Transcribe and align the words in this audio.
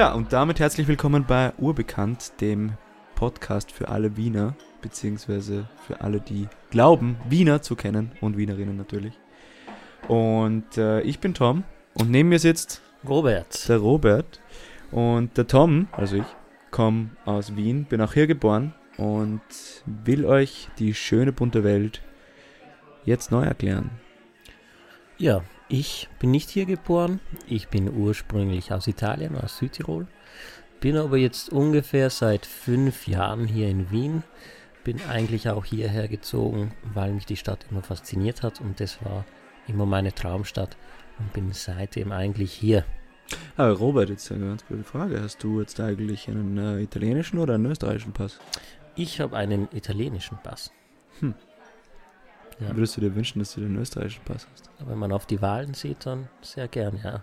Ja, 0.00 0.14
und 0.14 0.32
damit 0.32 0.60
herzlich 0.60 0.88
willkommen 0.88 1.26
bei 1.26 1.52
Urbekannt, 1.58 2.40
dem 2.40 2.72
Podcast 3.16 3.70
für 3.70 3.90
alle 3.90 4.16
Wiener, 4.16 4.54
beziehungsweise 4.80 5.68
für 5.86 6.00
alle, 6.00 6.22
die 6.22 6.48
glauben, 6.70 7.18
Wiener 7.28 7.60
zu 7.60 7.76
kennen 7.76 8.10
und 8.22 8.38
Wienerinnen 8.38 8.78
natürlich. 8.78 9.12
Und 10.08 10.78
äh, 10.78 11.02
ich 11.02 11.20
bin 11.20 11.34
Tom 11.34 11.64
und 11.92 12.10
neben 12.10 12.30
mir 12.30 12.38
sitzt 12.38 12.80
Robert. 13.06 13.68
der 13.68 13.76
Robert. 13.76 14.40
Und 14.90 15.36
der 15.36 15.46
Tom, 15.46 15.88
also 15.92 16.16
ich, 16.16 16.24
komme 16.70 17.10
aus 17.26 17.54
Wien, 17.54 17.84
bin 17.84 18.00
auch 18.00 18.14
hier 18.14 18.26
geboren 18.26 18.72
und 18.96 19.42
will 19.84 20.24
euch 20.24 20.70
die 20.78 20.94
schöne 20.94 21.32
bunte 21.32 21.62
Welt 21.62 22.00
jetzt 23.04 23.30
neu 23.30 23.42
erklären. 23.42 23.90
Ja, 25.18 25.42
ich 25.70 26.08
bin 26.18 26.32
nicht 26.32 26.50
hier 26.50 26.66
geboren. 26.66 27.20
Ich 27.46 27.68
bin 27.68 27.88
ursprünglich 27.88 28.72
aus 28.72 28.86
Italien, 28.86 29.36
aus 29.36 29.58
Südtirol. 29.58 30.06
Bin 30.80 30.96
aber 30.96 31.16
jetzt 31.16 31.52
ungefähr 31.52 32.10
seit 32.10 32.44
fünf 32.44 33.06
Jahren 33.06 33.46
hier 33.46 33.68
in 33.68 33.90
Wien. 33.90 34.24
Bin 34.82 35.00
eigentlich 35.08 35.48
auch 35.48 35.64
hierher 35.64 36.08
gezogen, 36.08 36.72
weil 36.92 37.12
mich 37.12 37.26
die 37.26 37.36
Stadt 37.36 37.66
immer 37.70 37.82
fasziniert 37.82 38.42
hat 38.42 38.60
und 38.60 38.80
das 38.80 39.02
war 39.04 39.24
immer 39.68 39.86
meine 39.86 40.12
Traumstadt 40.12 40.76
und 41.18 41.32
bin 41.32 41.52
seitdem 41.52 42.12
eigentlich 42.12 42.52
hier. 42.52 42.84
Aber 43.56 43.72
Robert, 43.72 44.10
jetzt 44.10 44.32
eine 44.32 44.46
ganz 44.46 44.64
blöde 44.64 44.82
Frage. 44.82 45.22
Hast 45.22 45.42
du 45.44 45.60
jetzt 45.60 45.78
eigentlich 45.78 46.28
einen 46.28 46.58
äh, 46.58 46.80
italienischen 46.80 47.38
oder 47.38 47.54
einen 47.54 47.66
österreichischen 47.66 48.12
Pass? 48.12 48.40
Ich 48.96 49.20
habe 49.20 49.36
einen 49.36 49.68
italienischen 49.72 50.38
Pass. 50.42 50.72
Hm. 51.20 51.34
Ja. 52.60 52.76
Würdest 52.76 52.96
du 52.96 53.00
dir 53.00 53.14
wünschen, 53.14 53.38
dass 53.38 53.54
du 53.54 53.60
den 53.60 53.76
österreichischen 53.76 54.22
Pass 54.24 54.46
hast? 54.52 54.70
Wenn 54.86 54.98
man 54.98 55.12
auf 55.12 55.26
die 55.26 55.40
Wahlen 55.40 55.74
sieht, 55.74 56.04
dann 56.04 56.28
sehr 56.42 56.68
gern, 56.68 57.00
ja. 57.02 57.22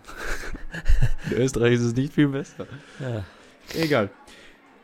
In 1.30 1.36
Österreich 1.36 1.74
ist 1.74 1.82
es 1.82 1.94
nicht 1.94 2.12
viel 2.12 2.28
besser. 2.28 2.66
ja. 3.00 3.24
Egal. 3.74 4.10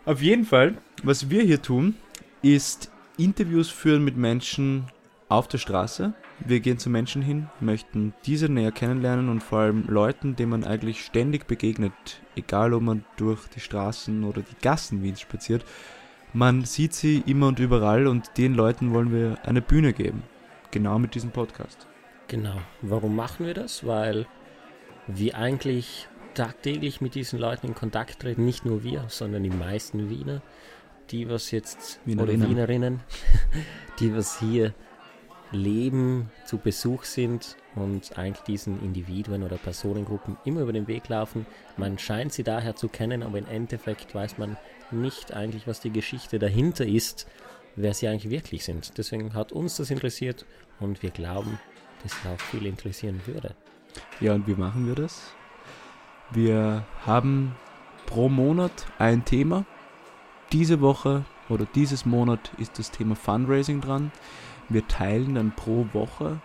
Auf 0.04 0.20
jeden 0.20 0.44
Fall, 0.44 0.76
was 1.02 1.30
wir 1.30 1.42
hier 1.42 1.62
tun, 1.62 1.96
ist 2.42 2.90
Interviews 3.16 3.70
führen 3.70 4.04
mit 4.04 4.16
Menschen 4.16 4.84
auf 5.28 5.48
der 5.48 5.58
Straße. 5.58 6.12
Wir 6.40 6.60
gehen 6.60 6.78
zu 6.78 6.90
Menschen 6.90 7.22
hin, 7.22 7.48
möchten 7.60 8.12
diese 8.26 8.48
näher 8.48 8.72
kennenlernen 8.72 9.28
und 9.28 9.42
vor 9.42 9.60
allem 9.60 9.86
Leuten, 9.88 10.36
denen 10.36 10.50
man 10.50 10.64
eigentlich 10.64 11.04
ständig 11.04 11.46
begegnet, 11.46 11.92
egal 12.36 12.74
ob 12.74 12.82
man 12.82 13.04
durch 13.16 13.46
die 13.48 13.60
Straßen 13.60 14.24
oder 14.24 14.42
die 14.42 14.56
Gassen 14.60 15.02
Wiens 15.02 15.20
spaziert. 15.20 15.64
Man 16.32 16.64
sieht 16.64 16.92
sie 16.92 17.22
immer 17.26 17.48
und 17.48 17.60
überall 17.60 18.06
und 18.06 18.36
den 18.36 18.54
Leuten 18.54 18.92
wollen 18.92 19.12
wir 19.12 19.38
eine 19.44 19.62
Bühne 19.62 19.92
geben. 19.92 20.24
Genau 20.74 20.98
mit 20.98 21.14
diesem 21.14 21.30
Podcast. 21.30 21.86
Genau. 22.26 22.56
Warum 22.82 23.14
machen 23.14 23.46
wir 23.46 23.54
das? 23.54 23.86
Weil 23.86 24.26
wir 25.06 25.36
eigentlich 25.36 26.08
tagtäglich 26.34 27.00
mit 27.00 27.14
diesen 27.14 27.38
Leuten 27.38 27.68
in 27.68 27.74
Kontakt 27.76 28.18
treten. 28.18 28.44
Nicht 28.44 28.64
nur 28.64 28.82
wir, 28.82 29.04
sondern 29.06 29.44
die 29.44 29.50
meisten 29.50 30.10
Wiener, 30.10 30.42
die 31.12 31.28
was 31.30 31.52
jetzt, 31.52 32.00
Wienerinnen. 32.04 32.40
oder 32.40 32.50
Wienerinnen, 32.50 33.00
die 34.00 34.16
was 34.16 34.40
hier 34.40 34.74
leben, 35.52 36.32
zu 36.44 36.58
Besuch 36.58 37.04
sind 37.04 37.56
und 37.76 38.18
eigentlich 38.18 38.42
diesen 38.42 38.82
Individuen 38.82 39.44
oder 39.44 39.58
Personengruppen 39.58 40.38
immer 40.44 40.62
über 40.62 40.72
den 40.72 40.88
Weg 40.88 41.08
laufen. 41.08 41.46
Man 41.76 42.00
scheint 42.00 42.32
sie 42.32 42.42
daher 42.42 42.74
zu 42.74 42.88
kennen, 42.88 43.22
aber 43.22 43.38
im 43.38 43.46
Endeffekt 43.46 44.12
weiß 44.12 44.38
man 44.38 44.56
nicht 44.90 45.32
eigentlich, 45.32 45.68
was 45.68 45.78
die 45.78 45.92
Geschichte 45.92 46.40
dahinter 46.40 46.84
ist, 46.84 47.28
wer 47.76 47.94
sie 47.94 48.08
eigentlich 48.08 48.30
wirklich 48.30 48.64
sind. 48.64 48.98
Deswegen 48.98 49.34
hat 49.34 49.52
uns 49.52 49.76
das 49.76 49.90
interessiert 49.90 50.44
und 50.80 51.02
wir 51.02 51.10
glauben, 51.10 51.58
dass 52.02 52.12
es 52.12 52.26
auch 52.26 52.40
viel 52.40 52.66
interessieren 52.66 53.20
würde. 53.26 53.54
Ja, 54.20 54.34
und 54.34 54.46
wie 54.46 54.54
machen 54.54 54.86
wir 54.86 54.94
das? 54.94 55.32
Wir 56.30 56.84
haben 57.06 57.54
pro 58.06 58.28
Monat 58.28 58.86
ein 58.98 59.24
Thema. 59.24 59.64
Diese 60.52 60.80
Woche 60.80 61.24
oder 61.48 61.66
dieses 61.74 62.06
Monat 62.06 62.52
ist 62.58 62.78
das 62.78 62.90
Thema 62.90 63.14
Fundraising 63.14 63.80
dran. 63.80 64.12
Wir 64.68 64.86
teilen 64.88 65.34
dann 65.34 65.52
pro 65.54 65.86
Woche 65.92 66.40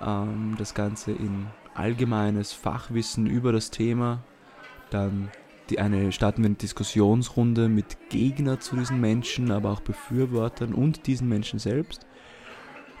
ähm, 0.00 0.54
das 0.58 0.74
Ganze 0.74 1.12
in 1.12 1.46
allgemeines 1.74 2.52
Fachwissen 2.52 3.26
über 3.26 3.52
das 3.52 3.70
Thema. 3.70 4.22
Dann 4.90 5.30
die 5.70 5.78
eine, 5.78 6.12
starten 6.12 6.42
wir 6.42 6.48
eine 6.48 6.56
Diskussionsrunde 6.56 7.68
mit 7.68 8.10
Gegner 8.10 8.60
zu 8.60 8.76
diesen 8.76 9.00
Menschen, 9.00 9.50
aber 9.50 9.70
auch 9.70 9.80
Befürwortern 9.80 10.74
und 10.74 11.06
diesen 11.06 11.28
Menschen 11.28 11.58
selbst. 11.58 12.06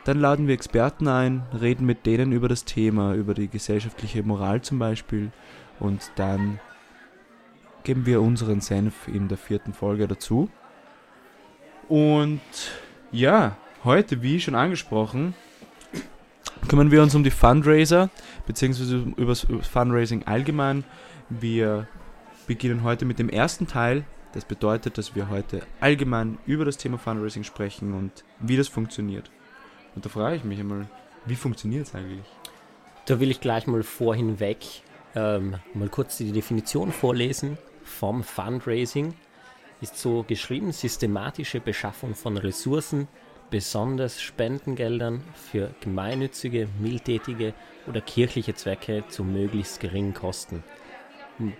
Dann 0.04 0.18
laden 0.18 0.48
wir 0.48 0.54
Experten 0.54 1.06
ein, 1.06 1.44
reden 1.58 1.86
mit 1.86 2.06
denen 2.06 2.32
über 2.32 2.48
das 2.48 2.64
Thema, 2.64 3.14
über 3.14 3.34
die 3.34 3.48
gesellschaftliche 3.48 4.22
Moral 4.24 4.60
zum 4.62 4.78
Beispiel. 4.78 5.30
Und 5.78 6.10
dann 6.16 6.58
geben 7.84 8.04
wir 8.04 8.20
unseren 8.20 8.60
Senf 8.60 9.06
in 9.06 9.28
der 9.28 9.38
vierten 9.38 9.72
Folge 9.72 10.08
dazu. 10.08 10.50
Und 11.88 12.40
ja, 13.12 13.56
heute, 13.84 14.22
wie 14.22 14.40
schon 14.40 14.54
angesprochen, 14.56 15.34
kümmern 16.68 16.90
wir 16.90 17.02
uns 17.02 17.14
um 17.14 17.22
die 17.22 17.30
Fundraiser, 17.30 18.10
beziehungsweise 18.46 19.04
über 19.16 19.26
das 19.26 19.46
Fundraising 19.70 20.24
allgemein. 20.24 20.84
Wir 21.28 21.86
beginnen 22.46 22.82
heute 22.82 23.04
mit 23.04 23.18
dem 23.18 23.28
ersten 23.28 23.68
Teil. 23.68 24.04
Das 24.32 24.44
bedeutet, 24.44 24.98
dass 24.98 25.14
wir 25.14 25.28
heute 25.28 25.62
allgemein 25.80 26.38
über 26.46 26.64
das 26.64 26.76
Thema 26.76 26.98
Fundraising 26.98 27.44
sprechen 27.44 27.92
und 27.94 28.24
wie 28.40 28.56
das 28.56 28.68
funktioniert. 28.68 29.30
Und 29.94 30.04
da 30.04 30.08
frage 30.08 30.36
ich 30.36 30.44
mich 30.44 30.60
einmal, 30.60 30.88
wie 31.26 31.36
funktioniert 31.36 31.86
es 31.86 31.94
eigentlich? 31.94 32.26
Da 33.06 33.20
will 33.20 33.30
ich 33.30 33.40
gleich 33.40 33.66
mal 33.66 33.82
vorhin 33.82 34.40
weg 34.40 34.82
ähm, 35.14 35.56
mal 35.74 35.88
kurz 35.88 36.16
die 36.16 36.32
Definition 36.32 36.92
vorlesen 36.92 37.58
vom 37.84 38.22
Fundraising. 38.22 39.14
Ist 39.80 39.98
so 39.98 40.22
geschrieben, 40.22 40.72
systematische 40.72 41.60
Beschaffung 41.60 42.14
von 42.14 42.36
Ressourcen, 42.36 43.08
besonders 43.50 44.22
Spendengeldern 44.22 45.22
für 45.34 45.74
gemeinnützige, 45.80 46.68
mildtätige 46.78 47.52
oder 47.86 48.00
kirchliche 48.00 48.54
Zwecke 48.54 49.04
zu 49.08 49.24
möglichst 49.24 49.80
geringen 49.80 50.14
Kosten. 50.14 50.62
Hm, 51.38 51.52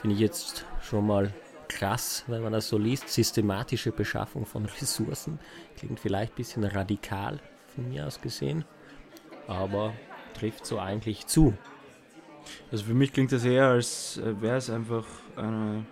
Finde 0.00 0.14
ich 0.14 0.20
jetzt 0.20 0.66
schon 0.82 1.06
mal 1.06 1.32
krass, 1.68 2.24
wenn 2.26 2.42
man 2.42 2.52
das 2.52 2.68
so 2.68 2.76
liest. 2.76 3.08
Systematische 3.08 3.92
Beschaffung 3.92 4.44
von 4.44 4.66
Ressourcen. 4.66 5.38
Klingt 5.76 6.00
vielleicht 6.00 6.32
ein 6.32 6.36
bisschen 6.36 6.64
radikal 6.64 7.40
von 7.74 7.88
mir 7.88 8.06
aus 8.06 8.20
gesehen, 8.20 8.64
aber 9.46 9.92
trifft 10.34 10.66
so 10.66 10.78
eigentlich 10.78 11.26
zu. 11.26 11.54
Also 12.70 12.84
für 12.84 12.94
mich 12.94 13.12
klingt 13.12 13.32
das 13.32 13.44
eher, 13.44 13.68
als 13.68 14.18
äh, 14.18 14.40
wäre 14.40 14.56
es 14.56 14.70
einfach 14.70 15.04
eine 15.36 15.84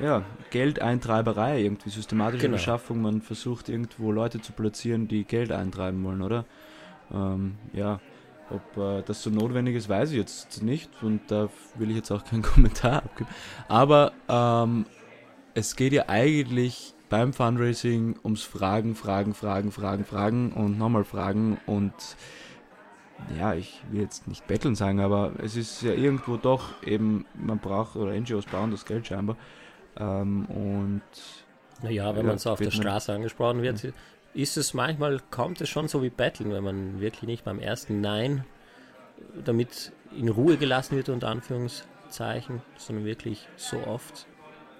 ja, 0.00 0.22
Geldeintreiberei, 0.50 1.62
irgendwie 1.62 1.90
systematische 1.90 2.42
Genau. 2.42 2.56
Beschaffung. 2.56 3.02
Man 3.02 3.22
versucht 3.22 3.68
irgendwo 3.68 4.12
Leute 4.12 4.40
zu 4.40 4.52
platzieren, 4.52 5.08
die 5.08 5.24
Geld 5.24 5.52
eintreiben 5.52 6.02
wollen, 6.04 6.22
oder? 6.22 6.44
Ähm, 7.12 7.56
ja, 7.72 8.00
ob 8.50 8.76
äh, 8.76 9.02
das 9.02 9.22
so 9.22 9.30
notwendig 9.30 9.76
ist, 9.76 9.88
weiß 9.88 10.10
ich 10.10 10.16
jetzt 10.16 10.62
nicht 10.62 10.90
und 11.02 11.22
da 11.28 11.48
will 11.76 11.90
ich 11.90 11.96
jetzt 11.96 12.10
auch 12.10 12.24
keinen 12.24 12.42
Kommentar 12.54 13.04
abgeben. 13.04 13.30
Aber 13.68 14.12
ähm, 14.28 14.86
es 15.54 15.76
geht 15.76 15.92
ja 15.92 16.08
eigentlich 16.08 16.93
beim 17.08 17.32
Fundraising 17.32 18.18
ums 18.24 18.42
Fragen, 18.44 18.94
Fragen, 18.94 19.34
Fragen, 19.34 19.72
Fragen, 19.72 20.04
Fragen 20.04 20.52
und 20.52 20.78
nochmal 20.78 21.04
Fragen 21.04 21.58
und 21.66 21.94
ja, 23.38 23.54
ich 23.54 23.82
will 23.90 24.00
jetzt 24.02 24.26
nicht 24.26 24.46
betteln 24.46 24.74
sagen, 24.74 25.00
aber 25.00 25.32
es 25.42 25.56
ist 25.56 25.82
ja 25.82 25.92
irgendwo 25.92 26.36
doch 26.36 26.82
eben, 26.82 27.26
man 27.34 27.60
braucht, 27.60 27.96
oder 27.96 28.12
NGOs 28.18 28.46
brauchen 28.46 28.70
das 28.70 28.84
Geld 28.84 29.06
scheinbar. 29.06 29.36
Ähm, 29.96 30.46
und 30.46 31.02
Naja, 31.82 32.14
wenn 32.16 32.26
Ja, 32.26 32.26
man 32.26 32.38
so 32.38 32.50
auf 32.50 32.60
der 32.60 32.70
Straße 32.70 33.12
angesprochen 33.12 33.62
wird, 33.62 33.94
ist 34.32 34.56
es 34.56 34.74
manchmal, 34.74 35.20
kommt 35.30 35.60
es 35.60 35.68
schon 35.68 35.88
so 35.88 36.02
wie 36.02 36.10
Betteln, 36.10 36.52
wenn 36.52 36.64
man 36.64 37.00
wirklich 37.00 37.24
nicht 37.28 37.44
beim 37.44 37.58
ersten 37.58 38.00
Nein 38.00 38.44
damit 39.44 39.92
in 40.16 40.28
Ruhe 40.28 40.56
gelassen 40.56 40.96
wird, 40.96 41.08
unter 41.08 41.28
Anführungszeichen, 41.28 42.62
sondern 42.76 43.04
wirklich 43.04 43.48
so 43.56 43.86
oft 43.86 44.26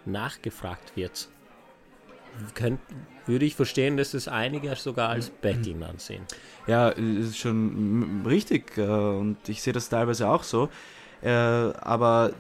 nachgefragt 0.07 0.97
wird. 0.97 1.31
Könnt, 2.55 2.81
würde 3.27 3.45
ich 3.45 3.55
verstehen, 3.55 3.97
dass 3.97 4.15
es 4.15 4.29
einige 4.29 4.75
sogar 4.77 5.09
als 5.09 5.31
Betteln 5.31 5.83
ansehen. 5.83 6.25
ja, 6.67 6.91
es 6.91 7.29
ist 7.29 7.39
schon 7.39 8.23
richtig 8.27 8.77
äh, 8.77 8.83
und 8.83 9.37
ich 9.49 9.63
sehe 9.63 9.73
das 9.73 9.89
teilweise 9.89 10.29
auch 10.29 10.43
so. 10.43 10.69
Äh, 11.23 11.31
aber 11.31 12.33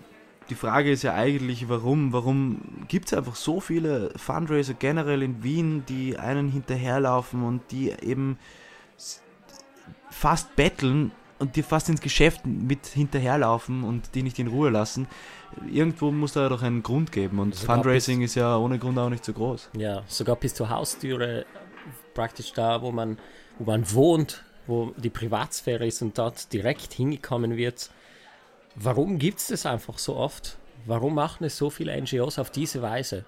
die 0.50 0.54
Frage 0.54 0.90
ist 0.90 1.02
ja 1.02 1.14
eigentlich, 1.14 1.68
warum? 1.68 2.12
Warum 2.12 2.84
gibt 2.88 3.06
es 3.06 3.14
einfach 3.14 3.34
so 3.34 3.60
viele 3.60 4.10
Fundraiser 4.16 4.74
generell 4.74 5.22
in 5.22 5.42
Wien, 5.42 5.84
die 5.88 6.18
einen 6.18 6.50
hinterherlaufen 6.50 7.42
und 7.42 7.62
die 7.70 7.90
eben 7.90 8.38
fast 10.10 10.54
betteln 10.54 11.12
und 11.44 11.56
dir 11.56 11.64
fast 11.64 11.88
ins 11.88 12.00
Geschäft 12.00 12.46
mit 12.46 12.86
hinterherlaufen 12.86 13.84
und 13.84 14.14
die 14.14 14.22
nicht 14.22 14.38
in 14.38 14.46
Ruhe 14.46 14.70
lassen? 14.70 15.06
Irgendwo 15.70 16.10
muss 16.10 16.32
da 16.32 16.48
doch 16.48 16.62
einen 16.62 16.82
Grund 16.82 17.12
geben 17.12 17.38
und 17.38 17.54
Sogar 17.54 17.76
Fundraising 17.76 18.22
ist 18.22 18.34
ja 18.34 18.56
ohne 18.56 18.78
Grund 18.78 18.98
auch 18.98 19.10
nicht 19.10 19.24
so 19.24 19.32
groß. 19.32 19.70
Ja, 19.76 20.02
sogar 20.06 20.36
bis 20.36 20.54
zur 20.54 20.70
Haustüre 20.70 21.44
praktisch 22.14 22.52
da, 22.52 22.80
wo 22.80 22.90
man, 22.92 23.18
wo 23.58 23.70
man 23.70 23.92
wohnt, 23.92 24.42
wo 24.66 24.92
die 24.96 25.10
Privatsphäre 25.10 25.86
ist 25.86 26.00
und 26.00 26.16
dort 26.16 26.52
direkt 26.52 26.94
hingekommen 26.94 27.56
wird. 27.56 27.90
Warum 28.74 29.18
gibt 29.18 29.38
es 29.38 29.48
das 29.48 29.66
einfach 29.66 29.98
so 29.98 30.16
oft? 30.16 30.56
Warum 30.86 31.14
machen 31.14 31.44
es 31.44 31.56
so 31.56 31.70
viele 31.70 32.00
NGOs 32.00 32.38
auf 32.38 32.50
diese 32.50 32.82
Weise? 32.82 33.24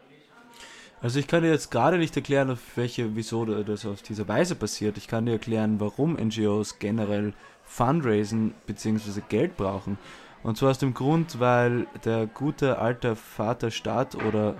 Also 1.02 1.19
ich 1.19 1.26
kann 1.26 1.42
dir 1.42 1.50
jetzt 1.50 1.70
gerade 1.70 1.98
nicht 1.98 2.16
erklären, 2.16 2.50
auf 2.50 2.58
welche, 2.76 3.14
wieso 3.14 3.44
das 3.44 3.84
auf 3.84 4.02
diese 4.02 4.26
Weise 4.28 4.54
passiert. 4.54 4.96
Ich 4.96 5.08
kann 5.08 5.26
dir 5.26 5.32
erklären, 5.32 5.78
warum 5.78 6.14
NGOs 6.14 6.78
generell 6.78 7.34
Fundraisen 7.66 8.54
bzw. 8.66 9.20
Geld 9.28 9.56
brauchen. 9.56 9.98
Und 10.42 10.56
zwar 10.56 10.70
aus 10.70 10.78
dem 10.78 10.94
Grund, 10.94 11.40
weil 11.40 11.88
der 12.04 12.26
gute 12.26 12.78
alte 12.78 13.16
Vater 13.16 13.72
Staat 13.72 14.14
oder 14.14 14.54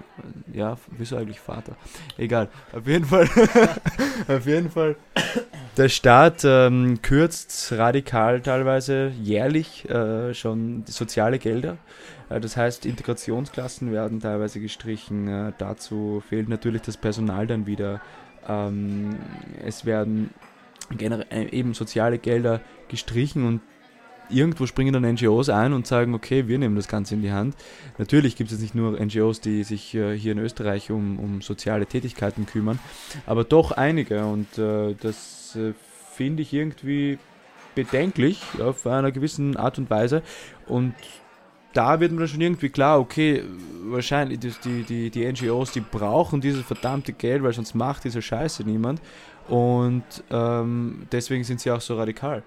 ja, 0.53 0.77
wieso 0.91 1.17
eigentlich 1.17 1.39
Vater? 1.39 1.77
Egal. 2.19 2.49
Auf 2.73 2.89
jeden 2.89 3.05
Fall, 3.05 3.29
auf 4.29 4.47
jeden 4.47 4.69
Fall. 4.69 4.97
Der 5.77 5.89
Staat 5.89 6.43
ähm, 6.45 7.01
kürzt 7.03 7.71
radikal 7.71 8.41
teilweise 8.41 9.13
jährlich 9.23 9.89
äh, 9.89 10.35
schon 10.35 10.83
soziale 10.87 11.39
Gelder. 11.39 11.77
Äh, 12.31 12.41
das 12.41 12.57
heißt, 12.57 12.85
Integrationsklassen 12.85 13.93
werden 13.93 14.19
teilweise 14.19 14.59
gestrichen. 14.59 15.29
Äh, 15.29 15.53
dazu 15.57 16.23
fehlt 16.29 16.49
natürlich 16.49 16.83
das 16.83 16.97
Personal 16.97 17.47
dann 17.47 17.67
wieder. 17.67 18.01
Ähm, 18.49 19.17
es 19.65 19.85
werden 19.85 20.31
äh, 20.31 20.46
eben 21.31 21.75
soziale 21.75 22.19
Gelder 22.19 22.61
gestrichen 22.89 23.47
und 23.47 23.61
irgendwo 24.29 24.67
springen 24.67 24.93
dann 24.93 25.03
NGOs 25.15 25.49
ein 25.49 25.73
und 25.73 25.87
sagen, 25.87 26.15
okay, 26.15 26.49
wir 26.49 26.59
nehmen 26.59 26.77
das 26.77 26.89
Ganze 26.89 27.15
in 27.15 27.23
die 27.23 27.33
Hand. 27.33 27.55
Natürlich 27.99 28.37
gibt 28.37 28.51
es 28.53 28.61
nicht 28.61 28.75
nur 28.75 28.99
NGOs, 28.99 29.41
die 29.41 29.65
sich 29.65 29.95
äh, 29.95 30.17
hier 30.19 30.33
in 30.33 30.39
Österreich 30.39 30.91
um, 30.91 31.19
um 31.19 31.43
soziale 31.43 31.87
Tätigkeiten 31.87 32.47
kümmern, 32.47 32.79
aber 33.27 33.45
doch 33.45 33.73
einige 33.73 34.27
und 34.27 34.59
äh, 34.59 34.95
das 35.01 35.57
äh, 35.57 35.73
finde 36.13 36.43
ich 36.43 36.53
irgendwie 36.53 37.19
bedenklich 37.75 38.41
auf 38.61 38.87
einer 38.87 39.13
gewissen 39.13 39.57
Art 39.57 39.79
und 39.79 39.91
Weise 39.91 40.23
und 40.67 40.95
da 41.77 42.01
wird 42.01 42.13
mir 42.13 42.27
schon 42.27 42.41
irgendwie 42.41 42.71
klar, 42.71 42.99
okay, 42.99 43.45
wahrscheinlich 43.85 44.39
die, 44.39 44.83
die, 44.83 45.11
die 45.11 45.33
NGOs, 45.33 45.73
die 45.73 45.81
brauchen 45.81 46.41
dieses 46.41 46.65
verdammte 46.65 47.13
Geld, 47.13 47.43
weil 47.43 47.53
sonst 47.53 47.75
macht 47.75 48.05
diese 48.05 48.23
Scheiße 48.23 48.65
niemand 48.65 49.01
und 49.49 50.05
ähm, 50.31 51.07
deswegen 51.13 51.45
sind 51.45 51.61
sie 51.61 51.71
auch 51.71 51.81
so 51.81 51.97
radikal. 51.97 52.43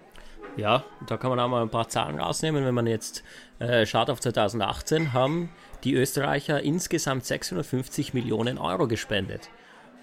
Ja, 0.57 0.83
da 1.07 1.17
kann 1.17 1.29
man 1.29 1.39
auch 1.39 1.47
mal 1.47 1.61
ein 1.61 1.69
paar 1.69 1.87
Zahlen 1.87 2.19
rausnehmen. 2.19 2.65
Wenn 2.65 2.73
man 2.73 2.87
jetzt 2.87 3.23
äh, 3.59 3.85
schaut 3.85 4.09
auf 4.09 4.19
2018, 4.19 5.13
haben 5.13 5.49
die 5.83 5.93
Österreicher 5.93 6.61
insgesamt 6.61 7.23
650 7.23 8.13
Millionen 8.13 8.57
Euro 8.57 8.87
gespendet. 8.87 9.49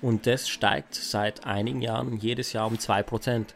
Und 0.01 0.27
das 0.27 0.49
steigt 0.49 0.95
seit 0.95 1.47
einigen 1.47 1.83
Jahren 1.83 2.17
jedes 2.17 2.53
Jahr 2.53 2.67
um 2.67 2.77
2%. 2.77 3.47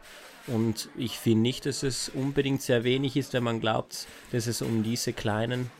Und 0.47 0.89
ich 0.97 1.19
finde 1.19 1.43
nicht, 1.43 1.67
dass 1.67 1.83
es 1.83 2.09
unbedingt 2.09 2.63
sehr 2.63 2.85
wenig 2.85 3.17
ist, 3.17 3.33
wenn 3.33 3.45
man 3.45 3.61
glaubt, 3.61 4.07
dass 4.33 4.47
es 4.47 4.63
um 4.63 4.83
diese 4.83 5.13
kleinen, 5.13 5.71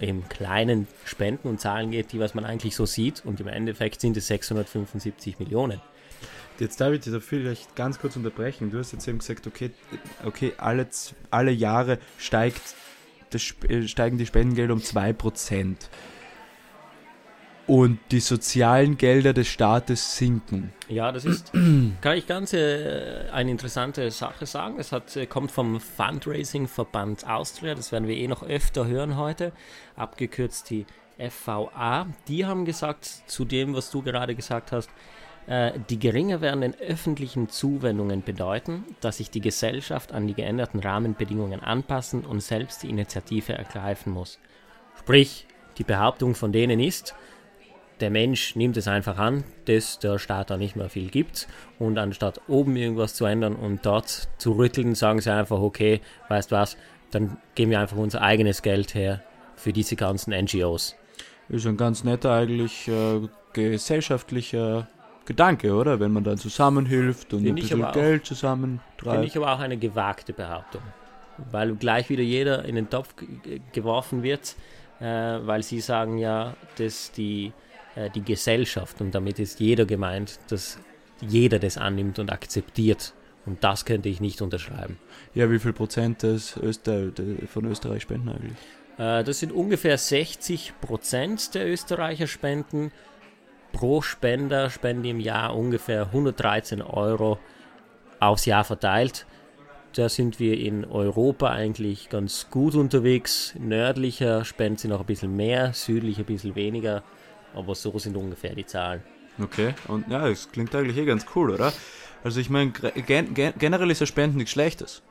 eben 0.00 0.28
kleinen 0.28 0.86
Spenden 1.04 1.48
und 1.48 1.60
Zahlen 1.60 1.90
geht, 1.90 2.12
die 2.12 2.20
was 2.20 2.34
man 2.34 2.44
eigentlich 2.44 2.76
so 2.76 2.86
sieht. 2.86 3.24
Und 3.24 3.40
im 3.40 3.48
Endeffekt 3.48 4.00
sind 4.00 4.16
es 4.16 4.26
675 4.26 5.38
Millionen. 5.38 5.80
Jetzt 6.58 6.80
darf 6.80 6.92
ich 6.92 7.00
dich 7.00 7.12
da 7.12 7.20
vielleicht 7.20 7.76
ganz 7.76 8.00
kurz 8.00 8.16
unterbrechen. 8.16 8.70
Du 8.70 8.78
hast 8.78 8.92
jetzt 8.92 9.06
eben 9.06 9.18
gesagt, 9.18 9.46
okay, 9.46 9.70
okay 10.24 10.52
alle, 10.58 10.88
alle 11.30 11.52
Jahre 11.52 11.98
steigt 12.18 12.74
das, 13.30 13.54
äh, 13.68 13.86
steigen 13.86 14.18
die 14.18 14.26
Spendengelder 14.26 14.74
um 14.74 14.80
2%. 14.80 15.76
Und 17.68 17.98
die 18.12 18.20
sozialen 18.20 18.96
Gelder 18.96 19.34
des 19.34 19.46
Staates 19.46 20.16
sinken. 20.16 20.72
Ja, 20.88 21.12
das 21.12 21.26
ist, 21.26 21.52
kann 22.00 22.16
ich 22.16 22.26
ganz 22.26 22.54
äh, 22.54 23.26
eine 23.30 23.50
interessante 23.50 24.10
Sache 24.10 24.46
sagen. 24.46 24.76
Es 24.78 24.90
hat, 24.90 25.14
äh, 25.16 25.26
kommt 25.26 25.50
vom 25.50 25.78
Fundraising-Verband 25.78 27.28
Austria, 27.28 27.74
das 27.74 27.92
werden 27.92 28.08
wir 28.08 28.16
eh 28.16 28.26
noch 28.26 28.42
öfter 28.42 28.86
hören 28.86 29.18
heute, 29.18 29.52
abgekürzt 29.96 30.70
die 30.70 30.86
FVA. 31.18 32.06
Die 32.26 32.46
haben 32.46 32.64
gesagt, 32.64 33.04
zu 33.04 33.44
dem, 33.44 33.74
was 33.74 33.90
du 33.90 34.00
gerade 34.00 34.34
gesagt 34.34 34.72
hast, 34.72 34.88
äh, 35.46 35.72
die 35.90 35.98
geringer 35.98 36.40
werdenden 36.40 36.74
öffentlichen 36.80 37.50
Zuwendungen 37.50 38.22
bedeuten, 38.22 38.84
dass 39.02 39.18
sich 39.18 39.30
die 39.30 39.42
Gesellschaft 39.42 40.12
an 40.12 40.26
die 40.26 40.34
geänderten 40.34 40.80
Rahmenbedingungen 40.80 41.60
anpassen 41.60 42.24
und 42.24 42.40
selbst 42.40 42.82
die 42.82 42.88
Initiative 42.88 43.52
ergreifen 43.52 44.10
muss. 44.10 44.38
Sprich, 44.98 45.46
die 45.76 45.84
Behauptung 45.84 46.34
von 46.34 46.50
denen 46.50 46.80
ist, 46.80 47.14
der 48.00 48.10
Mensch 48.10 48.56
nimmt 48.56 48.76
es 48.76 48.88
einfach 48.88 49.18
an, 49.18 49.44
dass 49.66 49.98
der 49.98 50.18
Staat 50.18 50.50
da 50.50 50.56
nicht 50.56 50.76
mehr 50.76 50.88
viel 50.88 51.10
gibt 51.10 51.48
und 51.78 51.98
anstatt 51.98 52.40
oben 52.48 52.76
irgendwas 52.76 53.14
zu 53.14 53.24
ändern 53.24 53.54
und 53.56 53.84
dort 53.84 54.28
zu 54.38 54.52
rütteln, 54.52 54.94
sagen 54.94 55.20
sie 55.20 55.32
einfach, 55.32 55.58
okay, 55.58 56.00
weißt 56.28 56.52
was, 56.52 56.76
dann 57.10 57.38
geben 57.54 57.70
wir 57.70 57.80
einfach 57.80 57.96
unser 57.96 58.22
eigenes 58.22 58.62
Geld 58.62 58.94
her 58.94 59.22
für 59.56 59.72
diese 59.72 59.96
ganzen 59.96 60.32
NGOs. 60.32 60.96
Ist 61.48 61.66
ein 61.66 61.76
ganz 61.76 62.04
netter 62.04 62.32
eigentlich 62.32 62.88
äh, 62.88 63.20
gesellschaftlicher 63.52 64.88
Gedanke, 65.24 65.74
oder? 65.74 66.00
Wenn 66.00 66.12
man 66.12 66.24
dann 66.24 66.38
zusammenhilft 66.38 67.32
und 67.32 67.40
Find 67.40 67.50
ein 67.50 67.54
bisschen 67.54 67.92
Geld 67.92 68.26
zusammentreibt. 68.26 69.10
Finde 69.10 69.26
ich 69.26 69.36
aber 69.36 69.52
auch 69.52 69.60
eine 69.60 69.76
gewagte 69.76 70.32
Behauptung. 70.32 70.82
Weil 71.50 71.74
gleich 71.76 72.08
wieder 72.08 72.22
jeder 72.22 72.64
in 72.64 72.74
den 72.74 72.90
Topf 72.90 73.14
geworfen 73.72 74.22
wird, 74.22 74.56
äh, 75.00 75.04
weil 75.04 75.62
sie 75.62 75.80
sagen 75.80 76.18
ja, 76.18 76.54
dass 76.76 77.12
die, 77.12 77.52
äh, 77.98 78.10
die 78.10 78.22
Gesellschaft, 78.22 79.00
und 79.00 79.14
damit 79.14 79.38
ist 79.38 79.60
jeder 79.60 79.84
gemeint, 79.84 80.38
dass 80.48 80.78
jeder 81.20 81.58
das 81.58 81.76
annimmt 81.76 82.18
und 82.18 82.30
akzeptiert. 82.30 83.12
Und 83.46 83.64
das 83.64 83.84
könnte 83.84 84.08
ich 84.08 84.20
nicht 84.20 84.42
unterschreiben. 84.42 84.98
Ja, 85.34 85.50
wie 85.50 85.58
viel 85.58 85.72
Prozent 85.72 86.22
des 86.22 86.56
Öster 86.56 87.10
von 87.46 87.64
Österreich 87.64 88.02
spenden 88.02 88.28
eigentlich? 88.28 88.58
Äh, 88.98 89.24
das 89.24 89.40
sind 89.40 89.52
ungefähr 89.52 89.96
60 89.96 90.74
Prozent 90.80 91.54
der 91.54 91.66
Österreicher 91.66 92.26
spenden 92.26 92.92
pro 93.72 94.02
Spender 94.02 94.70
spende 94.70 95.08
im 95.08 95.20
Jahr 95.20 95.56
ungefähr 95.56 96.06
113 96.06 96.82
Euro 96.82 97.38
aufs 98.20 98.46
Jahr 98.46 98.64
verteilt. 98.64 99.26
Da 99.94 100.08
sind 100.08 100.38
wir 100.38 100.58
in 100.58 100.84
Europa 100.84 101.50
eigentlich 101.50 102.08
ganz 102.08 102.48
gut 102.50 102.74
unterwegs. 102.74 103.54
Nördlicher 103.58 104.44
spenden 104.44 104.78
sie 104.78 104.88
noch 104.88 105.00
ein 105.00 105.06
bisschen 105.06 105.34
mehr, 105.34 105.72
südlich 105.72 106.18
ein 106.18 106.24
bisschen 106.24 106.54
weniger. 106.54 107.02
Aber 107.54 107.74
so 107.74 107.98
sind 107.98 108.16
ungefähr 108.16 108.54
die 108.54 108.66
Zahlen. 108.66 109.02
Okay, 109.40 109.74
und 109.86 110.08
ja, 110.08 110.28
das 110.28 110.50
klingt 110.50 110.74
eigentlich 110.74 110.96
eh 110.96 111.04
ganz 111.04 111.24
cool, 111.34 111.50
oder? 111.50 111.72
Also 112.24 112.40
ich 112.40 112.50
meine, 112.50 112.70
gen 112.70 113.34
generell 113.34 113.90
ist 113.90 114.00
ja 114.00 114.06
Spenden 114.06 114.38
nichts 114.38 114.52
Schlechtes. 114.52 115.02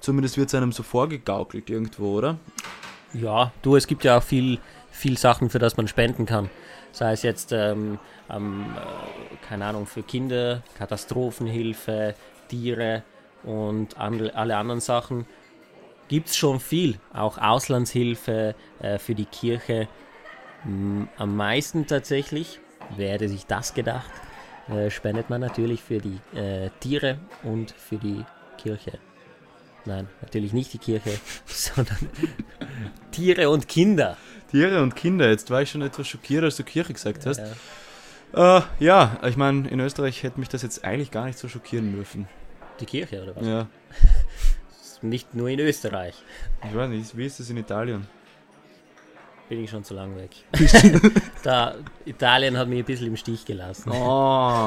Zumindest 0.00 0.36
wird 0.36 0.48
es 0.48 0.54
einem 0.54 0.72
so 0.72 0.82
vorgegaukelt 0.82 1.70
irgendwo, 1.70 2.18
oder? 2.18 2.38
Ja, 3.14 3.52
du, 3.62 3.76
es 3.76 3.86
gibt 3.86 4.04
ja 4.04 4.18
auch 4.18 4.22
viel, 4.22 4.58
viel 4.90 5.16
Sachen, 5.16 5.48
für 5.48 5.58
das 5.58 5.76
man 5.76 5.88
spenden 5.88 6.26
kann 6.26 6.50
sei 6.92 7.12
es 7.12 7.22
jetzt, 7.22 7.52
ähm, 7.52 7.98
ähm, 8.30 8.66
äh, 8.76 9.46
keine 9.46 9.66
Ahnung, 9.66 9.86
für 9.86 10.02
Kinder, 10.02 10.62
Katastrophenhilfe, 10.78 12.14
Tiere 12.48 13.02
und 13.42 13.98
andre, 13.98 14.34
alle 14.34 14.56
anderen 14.56 14.80
Sachen, 14.80 15.26
gibt 16.08 16.28
es 16.28 16.36
schon 16.36 16.60
viel. 16.60 16.98
Auch 17.12 17.38
Auslandshilfe 17.38 18.54
äh, 18.80 18.98
für 18.98 19.14
die 19.14 19.24
Kirche. 19.24 19.88
M 20.64 21.08
am 21.16 21.36
meisten 21.36 21.86
tatsächlich, 21.86 22.60
wer 22.96 23.12
hätte 23.12 23.28
sich 23.28 23.46
das 23.46 23.74
gedacht, 23.74 24.10
äh, 24.68 24.90
spendet 24.90 25.30
man 25.30 25.40
natürlich 25.40 25.82
für 25.82 25.98
die 25.98 26.18
äh, 26.36 26.70
Tiere 26.80 27.18
und 27.42 27.72
für 27.72 27.96
die 27.96 28.24
Kirche. 28.58 28.98
Nein, 29.84 30.08
natürlich 30.20 30.52
nicht 30.52 30.72
die 30.72 30.78
Kirche, 30.78 31.10
sondern 31.46 32.08
Tiere 33.10 33.50
und 33.50 33.68
Kinder. 33.68 34.16
Tiere 34.50 34.82
und 34.82 34.94
Kinder. 34.94 35.28
Jetzt 35.28 35.50
war 35.50 35.62
ich 35.62 35.70
schon 35.70 35.82
etwas 35.82 36.06
schockiert, 36.06 36.44
als 36.44 36.56
du 36.56 36.62
Kirche 36.62 36.92
gesagt 36.92 37.26
hast. 37.26 37.40
Ja, 38.34 38.58
äh, 38.58 38.62
ja 38.78 39.18
ich 39.24 39.36
meine, 39.36 39.68
in 39.68 39.80
Österreich 39.80 40.22
hätte 40.22 40.38
mich 40.38 40.48
das 40.48 40.62
jetzt 40.62 40.84
eigentlich 40.84 41.10
gar 41.10 41.26
nicht 41.26 41.38
so 41.38 41.48
schockieren 41.48 41.92
dürfen. 41.92 42.28
Die 42.78 42.86
Kirche 42.86 43.22
oder 43.22 43.34
was? 43.34 43.46
Ja. 43.46 43.66
nicht 45.02 45.34
nur 45.34 45.48
in 45.48 45.58
Österreich. 45.58 46.14
Ich 46.64 46.74
weiß 46.74 46.88
nicht, 46.90 47.16
wie 47.16 47.26
ist 47.26 47.40
das 47.40 47.50
in 47.50 47.56
Italien? 47.56 48.06
Bin 49.52 49.64
ich 49.64 49.70
schon 49.70 49.84
zu 49.84 49.92
lang 49.92 50.16
weg. 50.16 50.30
da, 51.42 51.74
Italien 52.06 52.56
hat 52.56 52.68
mich 52.68 52.78
ein 52.78 52.84
bisschen 52.86 53.08
im 53.08 53.18
Stich 53.18 53.44
gelassen. 53.44 53.92
Oh, 53.92 54.64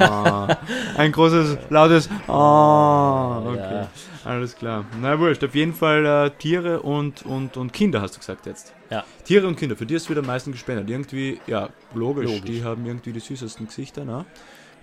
ein 0.96 1.12
großes, 1.12 1.58
lautes 1.72 2.08
Oh. 2.28 3.42
Okay, 3.48 3.82
ja. 3.82 3.90
alles 4.24 4.56
klar. 4.56 4.86
Na 5.02 5.18
wurscht, 5.18 5.44
auf 5.44 5.56
jeden 5.56 5.74
Fall 5.74 6.06
äh, 6.06 6.30
Tiere 6.38 6.84
und, 6.84 7.26
und, 7.26 7.58
und 7.58 7.74
Kinder 7.74 8.00
hast 8.00 8.14
du 8.14 8.20
gesagt 8.20 8.46
jetzt. 8.46 8.76
Ja. 8.92 9.04
Tiere 9.24 9.48
und 9.48 9.56
Kinder, 9.58 9.76
für 9.76 9.88
die 9.88 9.96
ist 9.96 10.08
wieder 10.08 10.20
am 10.20 10.28
meisten 10.28 10.52
gespendet. 10.52 10.88
Irgendwie, 10.88 11.40
ja, 11.48 11.70
logisch, 11.96 12.30
logisch. 12.30 12.42
die 12.44 12.64
haben 12.64 12.86
irgendwie 12.86 13.12
die 13.12 13.22
süßesten 13.22 13.66
Gesichter, 13.66 14.06
ne? 14.06 14.24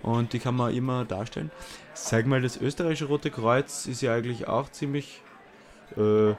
Und 0.01 0.33
die 0.33 0.39
kann 0.39 0.55
man 0.55 0.73
immer 0.73 1.05
darstellen. 1.05 1.49
Sag 1.93 2.25
mal, 2.25 2.41
das 2.41 2.57
österreichische 2.57 3.05
Rote 3.05 3.31
Kreuz 3.31 3.85
ist 3.85 4.01
ja 4.01 4.13
eigentlich 4.13 4.49
auch 4.49 4.69
ziemlich 4.69 5.21
äh, 5.95 6.33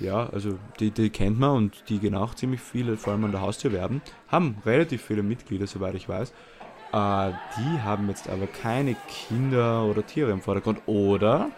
ja, 0.00 0.28
also 0.30 0.58
die, 0.80 0.90
die 0.90 1.10
kennt 1.10 1.38
man 1.38 1.50
und 1.50 1.88
die 1.88 1.98
gehen 1.98 2.14
auch 2.14 2.34
ziemlich 2.34 2.60
viele, 2.60 2.96
vor 2.96 3.12
allem 3.12 3.24
an 3.24 3.32
der 3.32 3.40
Haustür 3.40 3.72
werben, 3.72 4.00
haben 4.28 4.56
relativ 4.64 5.02
viele 5.02 5.22
Mitglieder, 5.22 5.66
soweit 5.66 5.94
ich 5.94 6.08
weiß. 6.08 6.32
Äh, 6.92 7.32
die 7.58 7.80
haben 7.82 8.08
jetzt 8.08 8.28
aber 8.28 8.46
keine 8.46 8.96
Kinder 9.08 9.84
oder 9.84 10.06
Tiere 10.06 10.30
im 10.30 10.40
Vordergrund. 10.40 10.80
Oder 10.86 11.50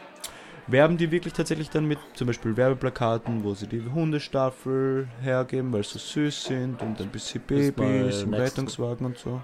werben 0.67 0.97
die 0.97 1.11
wirklich 1.11 1.35
tatsächlich 1.35 1.71
dann 1.71 1.87
mit 1.87 1.99
zum 2.15 2.27
Beispiel 2.27 2.57
Werbeplakaten, 2.57 3.45
wo 3.45 3.55
sie 3.55 3.67
die 3.67 3.83
Hundestaffel 3.93 5.09
hergeben, 5.21 5.73
weil 5.73 5.85
sie 5.85 5.93
so 5.93 5.99
süß 5.99 6.45
sind 6.45 6.83
und 6.83 7.01
ein 7.01 7.09
bisschen 7.09 7.43
Babys 7.43 8.23
im 8.23 8.35
Rettungswagen 8.35 9.07
und 9.07 9.19
so. 9.19 9.41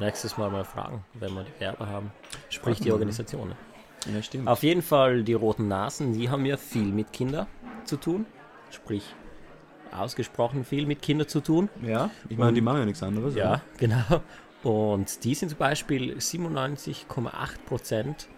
Nächstes 0.00 0.36
Mal 0.36 0.50
mal 0.50 0.64
fragen, 0.64 1.04
wenn 1.14 1.32
wir 1.34 1.44
die 1.44 1.60
Werber 1.60 1.88
haben. 1.88 2.12
Sprich 2.50 2.80
die. 2.80 2.92
Organisationen. 2.92 3.54
Ja, 4.12 4.22
stimmt. 4.22 4.46
Auf 4.46 4.62
jeden 4.62 4.82
Fall 4.82 5.22
die 5.24 5.34
roten 5.34 5.66
Nasen, 5.66 6.12
die 6.12 6.30
haben 6.30 6.44
ja 6.46 6.56
viel 6.56 6.92
mit 6.92 7.12
Kindern 7.12 7.46
zu 7.84 7.96
tun. 7.96 8.26
Sprich, 8.70 9.14
ausgesprochen 9.92 10.64
viel 10.64 10.86
mit 10.86 11.02
Kindern 11.02 11.28
zu 11.28 11.40
tun. 11.40 11.68
Ja, 11.82 12.10
ich 12.28 12.36
meine, 12.36 12.52
die 12.52 12.60
machen 12.60 12.78
ja 12.80 12.84
nichts 12.84 13.02
anderes. 13.02 13.34
Ja, 13.34 13.62
genau. 13.78 14.22
Und 14.62 15.24
die 15.24 15.34
sind 15.34 15.50
zum 15.50 15.58
Beispiel 15.58 16.16
97,8 16.16 17.30
Prozent 17.66 18.28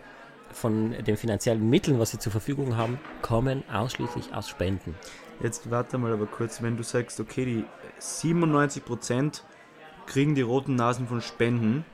von 0.52 0.92
den 1.04 1.16
finanziellen 1.16 1.68
Mitteln, 1.70 1.98
was 1.98 2.10
sie 2.10 2.18
zur 2.18 2.32
Verfügung 2.32 2.76
haben, 2.76 2.98
kommen 3.22 3.62
ausschließlich 3.72 4.34
aus 4.34 4.48
Spenden. 4.48 4.94
Jetzt 5.42 5.70
warte 5.70 5.96
mal 5.96 6.12
aber 6.12 6.26
kurz, 6.26 6.60
wenn 6.62 6.76
du 6.76 6.82
sagst, 6.82 7.20
okay, 7.20 7.44
die 7.44 7.64
97% 8.00 9.42
kriegen 10.06 10.34
die 10.34 10.42
roten 10.42 10.74
Nasen 10.74 11.06
von 11.06 11.20
Spenden 11.22 11.84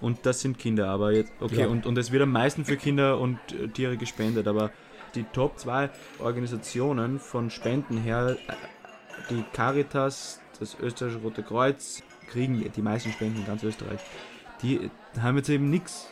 und 0.00 0.24
das 0.24 0.40
sind 0.40 0.58
Kinder, 0.58 0.88
aber 0.88 1.12
jetzt, 1.12 1.32
okay, 1.40 1.62
Ja. 1.62 1.66
und, 1.66 1.84
und 1.86 1.98
es 1.98 2.12
wird 2.12 2.22
am 2.22 2.32
meisten 2.32 2.64
für 2.64 2.76
Kinder 2.76 3.18
und 3.18 3.38
äh, 3.52 3.68
Tiere 3.68 3.96
gespendet, 3.96 4.46
aber 4.46 4.70
die 5.16 5.24
Top 5.32 5.58
2 5.58 5.90
Organisationen 6.18 7.18
von 7.18 7.50
Spenden 7.50 7.98
her, 7.98 8.36
äh, 8.46 8.52
die 9.30 9.44
Caritas, 9.52 10.40
das 10.60 10.76
Österreichische 10.78 11.22
Rote 11.22 11.42
Kreuz, 11.42 12.02
kriegen 12.28 12.70
die 12.70 12.82
meisten 12.82 13.12
Spenden 13.12 13.40
in 13.40 13.46
ganz 13.46 13.62
Österreich. 13.62 14.00
Die 14.62 14.90
haben 15.20 15.36
jetzt 15.36 15.48
eben 15.48 15.70
nichts 15.70 16.08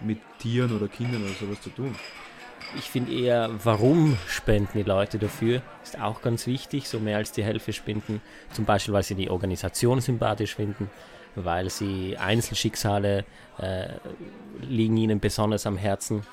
mit 0.00 0.18
Tieren 0.38 0.74
oder 0.76 0.88
Kindern 0.88 1.22
oder 1.22 1.32
sowas 1.34 1.60
zu 1.60 1.70
tun. 1.70 1.94
Ich 2.76 2.90
finde 2.90 3.12
eher, 3.12 3.50
warum 3.62 4.16
spenden 4.26 4.78
die 4.78 4.82
Leute 4.82 5.18
dafür, 5.18 5.62
ist 5.82 6.00
auch 6.00 6.22
ganz 6.22 6.46
wichtig. 6.46 6.88
So 6.88 6.98
mehr 6.98 7.18
als 7.18 7.32
die 7.32 7.44
Hälfte 7.44 7.72
spenden, 7.72 8.20
zum 8.52 8.64
Beispiel, 8.64 8.94
weil 8.94 9.02
sie 9.02 9.14
die 9.14 9.30
Organisation 9.30 10.00
sympathisch 10.00 10.54
finden, 10.54 10.90
weil 11.36 11.70
sie 11.70 12.16
Einzelschicksale 12.16 13.24
äh, 13.58 13.88
liegen 14.60 14.96
ihnen 14.96 15.20
besonders 15.20 15.66
am 15.66 15.76
Herzen. 15.76 16.24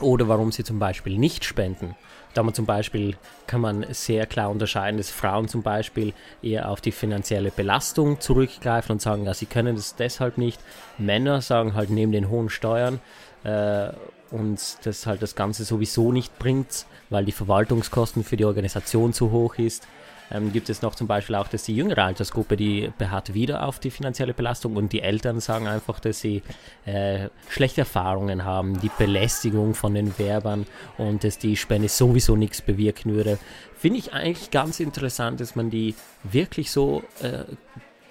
Oder 0.00 0.28
warum 0.28 0.52
sie 0.52 0.64
zum 0.64 0.78
Beispiel 0.78 1.18
nicht 1.18 1.44
spenden. 1.44 1.94
Da 2.32 2.42
man 2.42 2.54
zum 2.54 2.64
Beispiel 2.64 3.16
kann 3.46 3.60
man 3.60 3.84
sehr 3.90 4.26
klar 4.26 4.50
unterscheiden, 4.50 4.98
dass 4.98 5.10
Frauen 5.10 5.48
zum 5.48 5.62
Beispiel 5.62 6.12
eher 6.42 6.70
auf 6.70 6.80
die 6.80 6.92
finanzielle 6.92 7.50
Belastung 7.50 8.20
zurückgreifen 8.20 8.92
und 8.92 9.02
sagen, 9.02 9.24
ja, 9.24 9.34
sie 9.34 9.46
können 9.46 9.74
das 9.74 9.96
deshalb 9.96 10.38
nicht. 10.38 10.60
Männer 10.96 11.42
sagen 11.42 11.74
halt 11.74 11.90
neben 11.90 12.12
den 12.12 12.28
hohen 12.28 12.48
Steuern 12.48 13.00
äh, 13.42 13.88
und 14.30 14.60
das 14.84 15.06
halt 15.06 15.22
das 15.22 15.34
Ganze 15.34 15.64
sowieso 15.64 16.12
nicht 16.12 16.38
bringt, 16.38 16.86
weil 17.08 17.24
die 17.24 17.32
Verwaltungskosten 17.32 18.22
für 18.22 18.36
die 18.36 18.44
Organisation 18.44 19.12
zu 19.12 19.32
hoch 19.32 19.56
ist. 19.56 19.88
Ähm, 20.32 20.52
gibt 20.52 20.68
es 20.70 20.82
noch 20.82 20.94
zum 20.94 21.06
Beispiel 21.06 21.34
auch, 21.34 21.48
dass 21.48 21.64
die 21.64 21.74
jüngere 21.74 22.04
Altersgruppe, 22.04 22.56
die 22.56 22.92
beharrt 22.98 23.34
wieder 23.34 23.66
auf 23.66 23.80
die 23.80 23.90
finanzielle 23.90 24.32
Belastung 24.32 24.76
und 24.76 24.92
die 24.92 25.02
Eltern 25.02 25.40
sagen 25.40 25.66
einfach, 25.66 25.98
dass 25.98 26.20
sie 26.20 26.42
äh, 26.84 27.28
schlechte 27.48 27.80
Erfahrungen 27.80 28.44
haben, 28.44 28.80
die 28.80 28.90
Belästigung 28.96 29.74
von 29.74 29.94
den 29.94 30.16
Werbern 30.18 30.66
und 30.98 31.24
dass 31.24 31.38
die 31.38 31.56
Spende 31.56 31.88
sowieso 31.88 32.36
nichts 32.36 32.62
bewirken 32.62 33.14
würde. 33.14 33.38
Finde 33.76 33.98
ich 33.98 34.12
eigentlich 34.12 34.50
ganz 34.50 34.78
interessant, 34.78 35.40
dass 35.40 35.56
man 35.56 35.70
die 35.70 35.94
wirklich 36.22 36.70
so 36.70 37.02
äh, 37.22 37.44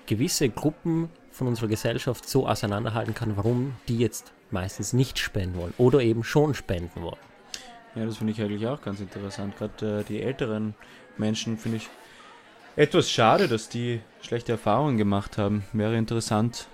gewisse 0.07 0.49
Gruppen 0.49 1.09
von 1.31 1.47
unserer 1.47 1.67
Gesellschaft 1.67 2.27
so 2.27 2.47
auseinanderhalten 2.47 3.13
kann, 3.13 3.37
warum 3.37 3.75
die 3.87 3.97
jetzt 3.97 4.33
meistens 4.51 4.91
nicht 4.93 5.19
spenden 5.19 5.57
wollen 5.57 5.73
oder 5.77 6.01
eben 6.01 6.23
schon 6.23 6.53
spenden 6.53 7.01
wollen. 7.01 7.19
Ja, 7.95 8.05
das 8.05 8.17
finde 8.17 8.33
ich 8.33 8.41
eigentlich 8.41 8.67
auch 8.67 8.81
ganz 8.81 8.99
interessant. 8.99 9.57
Gerade 9.57 9.99
äh, 9.99 10.03
die 10.03 10.21
älteren 10.21 10.75
Menschen 11.17 11.57
finde 11.57 11.77
ich 11.77 11.89
etwas 12.75 13.09
schade, 13.11 13.47
dass 13.47 13.69
die 13.69 14.01
schlechte 14.21 14.53
Erfahrungen 14.53 14.97
gemacht 14.97 15.37
haben. 15.37 15.63
Wäre 15.73 15.97
interessant, 15.97 16.67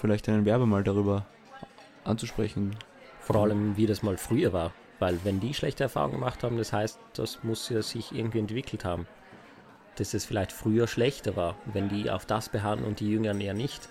vielleicht 0.00 0.28
einen 0.28 0.44
Werber 0.44 0.66
mal 0.66 0.84
darüber 0.84 1.26
anzusprechen. 2.04 2.76
Vor 3.20 3.36
allem, 3.36 3.76
wie 3.76 3.86
das 3.86 4.02
mal 4.02 4.16
früher 4.16 4.52
war. 4.52 4.72
Weil 4.98 5.18
wenn 5.24 5.40
die 5.40 5.54
schlechte 5.54 5.84
Erfahrungen 5.84 6.14
gemacht 6.14 6.42
haben, 6.42 6.58
das 6.58 6.72
heißt, 6.72 6.98
das 7.14 7.42
muss 7.42 7.68
ja 7.68 7.82
sich 7.82 8.12
irgendwie 8.12 8.38
entwickelt 8.38 8.84
haben. 8.84 9.06
Dass 9.96 10.14
es 10.14 10.24
vielleicht 10.24 10.52
früher 10.52 10.86
schlechter 10.86 11.36
war, 11.36 11.56
wenn 11.72 11.88
die 11.88 12.10
auf 12.10 12.26
das 12.26 12.48
beharren 12.48 12.84
und 12.84 13.00
die 13.00 13.10
Jüngeren 13.10 13.40
eher 13.40 13.54
nicht. 13.54 13.88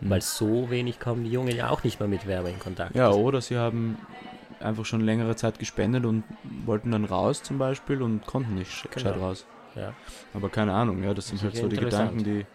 Hm. 0.00 0.10
Weil 0.10 0.22
so 0.22 0.70
wenig 0.70 1.00
kommen 1.00 1.24
die 1.24 1.30
Jungen 1.30 1.56
ja 1.56 1.70
auch 1.70 1.82
nicht 1.84 1.98
mehr 2.00 2.08
mit 2.08 2.26
Werbe 2.26 2.50
in 2.50 2.58
Kontakt. 2.58 2.94
Ja, 2.94 3.10
oder 3.10 3.40
sie 3.40 3.56
haben 3.56 3.98
einfach 4.60 4.84
schon 4.84 5.00
längere 5.00 5.34
Zeit 5.36 5.58
gespendet 5.58 6.04
und 6.04 6.24
wollten 6.66 6.92
dann 6.92 7.04
raus 7.04 7.42
zum 7.42 7.58
Beispiel 7.58 8.00
und 8.00 8.24
konnten 8.26 8.54
nicht 8.54 8.90
Genau. 8.92 9.18
raus. 9.18 9.44
Ja. 9.74 9.94
Aber 10.34 10.48
keine 10.48 10.72
Ahnung, 10.72 11.02
ja, 11.02 11.14
das 11.14 11.28
sind 11.28 11.42
halt 11.42 11.56
so 11.56 11.68
die. 11.68 11.76
Gedanken, 11.76 12.24
die 12.24 12.46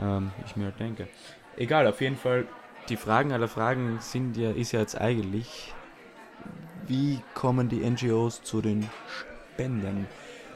ähm, 0.00 0.30
ich 0.46 0.56
mir 0.56 0.66
halt 0.66 0.80
denke. 0.80 1.08
Egal, 1.56 1.86
auf 1.86 2.00
jeden 2.00 2.16
Fall, 2.16 2.46
die 2.88 2.96
Fragen 2.96 3.32
aller 3.32 3.48
Fragen 3.48 3.98
sind 4.00 4.36
ja, 4.36 4.50
ist 4.50 4.72
ja 4.72 4.80
jetzt 4.80 5.00
eigentlich, 5.00 5.74
wie 6.86 7.20
kommen 7.34 7.68
die 7.68 7.88
NGOs 7.88 8.42
zu 8.42 8.60
den 8.60 8.88
Spenden? 9.08 10.06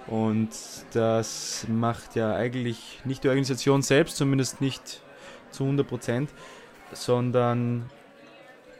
Und 0.06 0.50
das 0.92 1.66
macht 1.68 2.16
ja 2.16 2.34
eigentlich 2.34 3.00
nicht 3.04 3.24
die 3.24 3.28
Organisation 3.28 3.82
selbst, 3.82 4.16
zumindest 4.16 4.60
nicht 4.60 5.02
zu 5.50 5.64
100 5.64 5.86
Prozent, 5.86 6.30
sondern 6.92 7.90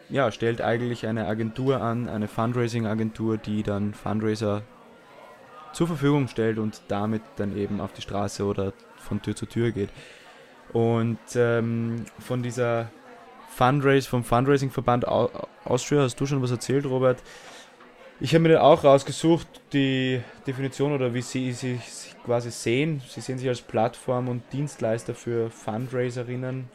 ja, 0.09 0.31
stellt 0.31 0.61
eigentlich 0.61 1.07
eine 1.07 1.27
Agentur 1.27 1.81
an, 1.81 2.09
eine 2.09 2.29
Fundraising-Agentur, 2.29 3.39
die 3.39 3.63
dann 3.63 3.95
Fundraiser 3.95 4.63
zur 5.73 5.87
Verfügung 5.87 6.29
stellt 6.29 6.59
und 6.59 6.83
damit 6.89 7.23
dann 7.37 7.57
eben 7.57 7.81
auf 7.81 7.93
die 7.93 8.03
Straße 8.03 8.45
oder 8.45 8.73
von 8.97 9.21
Tür 9.23 9.35
zu 9.37 9.47
Tür 9.47 9.71
geht. 9.71 9.91
Und 10.73 11.19
ähm, 11.35 12.05
von 12.19 12.43
dieser 12.43 12.91
Fundraise, 13.49 14.09
vom 14.09 14.25
Fundraising-Verband 14.25 15.07
Au- 15.07 15.31
Austria 15.65 16.03
hast 16.03 16.19
du 16.21 16.27
schon 16.27 16.41
was 16.43 16.51
erzählt, 16.51 16.87
Robert. 16.87 17.23
Ich 18.21 18.35
habe 18.35 18.43
mir 18.43 18.51
dann 18.51 18.63
auch 18.63 18.85
rausgesucht, 18.85 19.49
die 19.73 20.21
Definition 20.47 20.93
oder 20.93 21.13
wie 21.13 21.23
sie 21.23 21.53
sich 21.53 22.15
quasi 22.25 22.51
sehen. 22.51 23.03
Sie 23.09 23.21
sehen 23.21 23.39
sich 23.39 23.49
als 23.49 23.61
Plattform 23.61 24.29
und 24.29 24.45
Dienstleister 24.53 25.15
für 25.15 25.51
Fundraiserinnen 25.51 26.69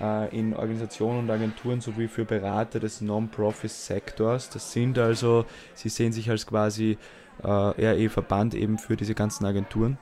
äh, 0.00 0.38
in 0.38 0.54
Organisationen 0.54 1.18
und 1.18 1.30
Agenturen 1.30 1.80
sowie 1.80 2.06
für 2.06 2.24
Berater 2.24 2.78
des 2.78 3.00
Non-Profit-Sektors. 3.00 4.50
Das 4.50 4.72
sind 4.72 4.96
also, 4.98 5.46
sie 5.74 5.88
sehen 5.88 6.12
sich 6.12 6.30
als 6.30 6.46
quasi 6.46 6.96
RE-Verband 7.42 8.54
eben 8.54 8.78
für 8.78 8.96
diese 8.96 9.14
ganzen 9.14 9.44
Agenturen. 9.44 9.98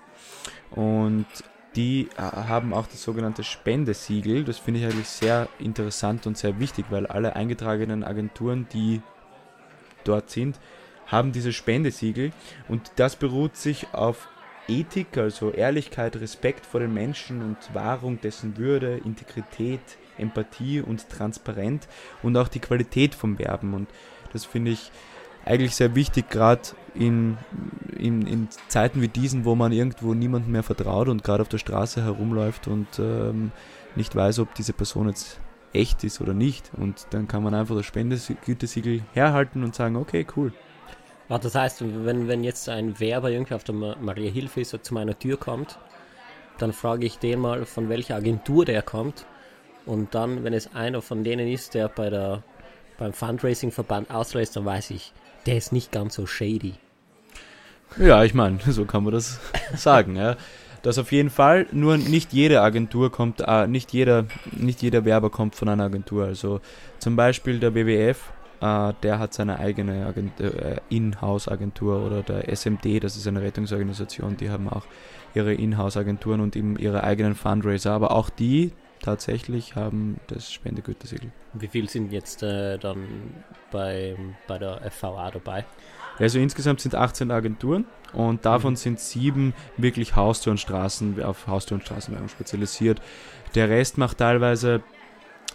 Und 0.70 1.26
die 1.76 2.08
äh, 2.16 2.20
haben 2.20 2.74
auch 2.74 2.86
das 2.86 3.02
sogenannte 3.02 3.44
Spendesiegel. 3.44 4.44
Das 4.44 4.58
finde 4.58 4.80
ich 4.80 4.86
eigentlich 4.86 5.08
sehr 5.08 5.48
interessant 5.58 6.26
und 6.26 6.36
sehr 6.36 6.58
wichtig, 6.60 6.86
weil 6.90 7.06
alle 7.06 7.34
eingetragenen 7.36 8.04
Agenturen, 8.04 8.66
die 8.72 9.00
dort 10.04 10.30
sind, 10.30 10.58
haben 11.06 11.32
diese 11.32 11.52
Spendesiegel. 11.52 12.32
Und 12.68 12.92
das 12.96 13.16
beruht 13.16 13.56
sich 13.56 13.92
auf 13.92 14.28
Ethik, 14.68 15.16
also 15.16 15.50
Ehrlichkeit, 15.50 16.16
Respekt 16.16 16.66
vor 16.66 16.80
den 16.80 16.94
Menschen 16.94 17.42
und 17.42 17.74
Wahrung 17.74 18.20
dessen 18.20 18.56
Würde, 18.56 19.00
Integrität, 19.04 19.80
Empathie 20.18 20.80
und 20.80 21.08
Transparenz 21.08 21.88
und 22.22 22.36
auch 22.36 22.48
die 22.48 22.60
Qualität 22.60 23.14
vom 23.14 23.38
Werben. 23.38 23.74
Und 23.74 23.88
das 24.32 24.44
finde 24.44 24.70
ich 24.70 24.90
eigentlich 25.44 25.74
sehr 25.74 25.94
wichtig, 25.94 26.30
gerade 26.30 26.62
in, 26.94 27.38
in, 27.96 28.26
in 28.26 28.48
Zeiten 28.68 29.00
wie 29.00 29.08
diesen, 29.08 29.44
wo 29.44 29.54
man 29.54 29.72
irgendwo 29.72 30.14
niemandem 30.14 30.52
mehr 30.52 30.62
vertraut 30.62 31.08
und 31.08 31.24
gerade 31.24 31.42
auf 31.42 31.48
der 31.48 31.58
Straße 31.58 32.02
herumläuft 32.04 32.68
und 32.68 32.86
ähm, 32.98 33.50
nicht 33.96 34.14
weiß, 34.14 34.38
ob 34.38 34.54
diese 34.54 34.72
Person 34.72 35.08
jetzt 35.08 35.40
echt 35.72 36.04
ist 36.04 36.20
oder 36.20 36.34
nicht. 36.34 36.70
Und 36.76 37.06
dann 37.10 37.28
kann 37.28 37.42
man 37.42 37.54
einfach 37.54 37.76
das 37.76 37.86
Spendegütesiegel 37.86 39.02
herhalten 39.14 39.64
und 39.64 39.74
sagen, 39.74 39.96
okay, 39.96 40.26
cool. 40.36 40.52
Das 41.28 41.54
heißt, 41.54 41.82
wenn, 42.04 42.28
wenn 42.28 42.44
jetzt 42.44 42.68
ein 42.68 43.00
Werber 43.00 43.30
irgendwie 43.30 43.54
auf 43.54 43.64
der 43.64 43.74
Ma- 43.74 43.96
Maria 44.00 44.30
Hilfe 44.30 44.60
ist 44.60 44.76
zu 44.82 44.94
meiner 44.94 45.18
Tür 45.18 45.38
kommt, 45.38 45.78
dann 46.58 46.74
frage 46.74 47.06
ich 47.06 47.18
den 47.18 47.40
mal, 47.40 47.64
von 47.64 47.88
welcher 47.88 48.16
Agentur 48.16 48.66
der 48.66 48.82
kommt. 48.82 49.24
Und 49.86 50.14
dann, 50.14 50.44
wenn 50.44 50.52
es 50.52 50.74
einer 50.74 51.00
von 51.00 51.24
denen 51.24 51.48
ist, 51.48 51.72
der 51.72 51.88
bei 51.88 52.10
der, 52.10 52.42
beim 52.98 53.14
Fundraising-Verband 53.14 54.10
auslässt, 54.10 54.56
dann 54.56 54.66
weiß 54.66 54.90
ich, 54.90 55.14
der 55.46 55.56
ist 55.56 55.72
nicht 55.72 55.92
ganz 55.92 56.14
so 56.14 56.26
shady. 56.26 56.74
Ja, 57.98 58.24
ich 58.24 58.34
meine, 58.34 58.58
so 58.66 58.84
kann 58.84 59.04
man 59.04 59.12
das 59.12 59.40
sagen. 59.76 60.16
Ja. 60.16 60.36
Das 60.82 60.98
auf 60.98 61.12
jeden 61.12 61.30
Fall, 61.30 61.66
nur 61.70 61.96
nicht 61.96 62.32
jede 62.32 62.60
Agentur 62.60 63.12
kommt, 63.12 63.40
äh, 63.46 63.68
nicht, 63.68 63.92
jeder, 63.92 64.26
nicht 64.50 64.82
jeder 64.82 65.04
Werber 65.04 65.30
kommt 65.30 65.54
von 65.54 65.68
einer 65.68 65.84
Agentur. 65.84 66.24
Also 66.24 66.60
zum 66.98 67.14
Beispiel 67.14 67.60
der 67.60 67.74
WWF, 67.74 68.32
äh, 68.60 68.92
der 69.02 69.20
hat 69.20 69.32
seine 69.32 69.60
eigene 69.60 70.06
Agent 70.06 70.40
äh, 70.40 70.78
Inhouse-Agentur 70.88 72.04
oder 72.04 72.22
der 72.22 72.48
SMD, 72.48 73.02
das 73.02 73.16
ist 73.16 73.28
eine 73.28 73.42
Rettungsorganisation, 73.42 74.36
die 74.36 74.50
haben 74.50 74.68
auch 74.68 74.82
ihre 75.34 75.54
Inhouse-Agenturen 75.54 76.40
und 76.40 76.56
eben 76.56 76.76
ihre 76.76 77.04
eigenen 77.04 77.36
Fundraiser. 77.36 77.92
Aber 77.92 78.10
auch 78.10 78.28
die 78.28 78.72
tatsächlich 79.02 79.76
haben 79.76 80.18
das 80.28 80.52
Spendegütesiegel. 80.52 81.30
Wie 81.52 81.68
viel 81.68 81.88
sind 81.88 82.12
jetzt 82.12 82.42
äh, 82.42 82.78
dann 82.78 83.34
bei, 83.70 84.16
bei 84.46 84.58
der 84.58 84.80
FVA 84.90 85.30
dabei? 85.30 85.64
Also 86.18 86.38
insgesamt 86.38 86.80
sind 86.80 86.94
18 86.94 87.30
Agenturen 87.30 87.86
und 88.12 88.44
davon 88.44 88.74
mhm. 88.74 88.76
sind 88.76 89.00
sieben 89.00 89.54
wirklich 89.76 90.14
Haustür- 90.14 90.52
und 90.52 90.58
Straßen, 90.58 91.22
auf 91.22 91.46
Haustür- 91.46 91.76
und 91.76 91.82
Straßenwerbung 91.82 92.28
spezialisiert. 92.28 93.00
Der 93.54 93.68
Rest 93.68 93.98
macht 93.98 94.18
teilweise 94.18 94.82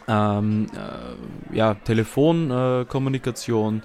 ähm, 0.08 0.68
äh, 0.74 1.56
ja, 1.56 1.76
Telefonkommunikation, 1.76 3.80
äh, 3.80 3.82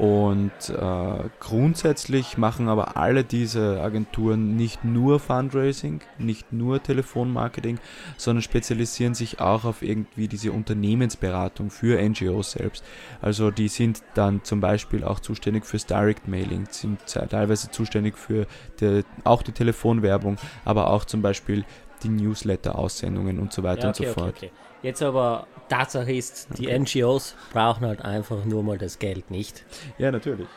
und 0.00 0.50
äh, 0.70 1.28
grundsätzlich 1.40 2.38
machen 2.38 2.70
aber 2.70 2.96
alle 2.96 3.22
diese 3.22 3.82
Agenturen 3.82 4.56
nicht 4.56 4.82
nur 4.82 5.20
Fundraising, 5.20 6.00
nicht 6.16 6.54
nur 6.54 6.82
Telefonmarketing, 6.82 7.78
sondern 8.16 8.40
spezialisieren 8.40 9.12
sich 9.12 9.40
auch 9.40 9.66
auf 9.66 9.82
irgendwie 9.82 10.26
diese 10.26 10.52
Unternehmensberatung 10.52 11.68
für 11.68 12.00
NGOs 12.00 12.52
selbst. 12.52 12.82
Also 13.20 13.50
die 13.50 13.68
sind 13.68 14.02
dann 14.14 14.42
zum 14.42 14.60
Beispiel 14.60 15.04
auch 15.04 15.20
zuständig 15.20 15.66
fürs 15.66 15.84
Direct 15.84 16.26
Mailing, 16.26 16.66
sind 16.70 16.98
teilweise 17.04 17.70
zuständig 17.70 18.16
für 18.16 18.46
die, 18.80 19.04
auch 19.24 19.42
die 19.42 19.52
Telefonwerbung, 19.52 20.38
aber 20.64 20.88
auch 20.88 21.04
zum 21.04 21.20
Beispiel 21.20 21.66
die 22.02 22.08
Newsletter-Aussendungen 22.08 23.38
und 23.38 23.52
so 23.52 23.62
weiter 23.62 23.82
ja, 23.82 23.90
okay, 23.90 24.06
und 24.06 24.14
so 24.14 24.14
fort. 24.14 24.36
Okay, 24.38 24.46
okay. 24.46 24.70
Jetzt 24.82 25.02
aber 25.02 25.46
Tatsache 25.70 26.12
ist, 26.12 26.48
die 26.58 26.66
okay. 26.66 26.78
NGOs 26.80 27.34
brauchen 27.52 27.86
halt 27.86 28.02
einfach 28.04 28.44
nur 28.44 28.62
mal 28.62 28.76
das 28.76 28.98
Geld 28.98 29.30
nicht. 29.30 29.64
Ja, 29.96 30.10
natürlich. 30.10 30.48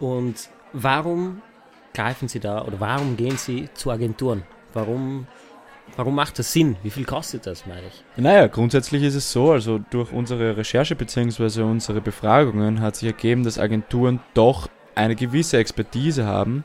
Und 0.00 0.48
warum 0.72 1.42
greifen 1.94 2.26
sie 2.26 2.40
da 2.40 2.64
oder 2.64 2.80
warum 2.80 3.16
gehen 3.16 3.36
sie 3.36 3.68
zu 3.74 3.90
Agenturen? 3.90 4.42
Warum, 4.72 5.26
warum 5.96 6.14
macht 6.14 6.38
das 6.38 6.52
Sinn? 6.52 6.76
Wie 6.82 6.90
viel 6.90 7.04
kostet 7.04 7.46
das, 7.46 7.66
meine 7.66 7.86
ich? 7.86 8.02
Naja, 8.16 8.46
grundsätzlich 8.46 9.02
ist 9.02 9.14
es 9.14 9.30
so, 9.30 9.52
also 9.52 9.78
durch 9.90 10.10
unsere 10.10 10.56
Recherche 10.56 10.96
bzw. 10.96 11.62
unsere 11.62 12.00
Befragungen 12.00 12.80
hat 12.80 12.96
sich 12.96 13.08
ergeben, 13.08 13.44
dass 13.44 13.58
Agenturen 13.58 14.20
doch 14.34 14.68
eine 14.94 15.14
gewisse 15.14 15.58
Expertise 15.58 16.24
haben, 16.26 16.64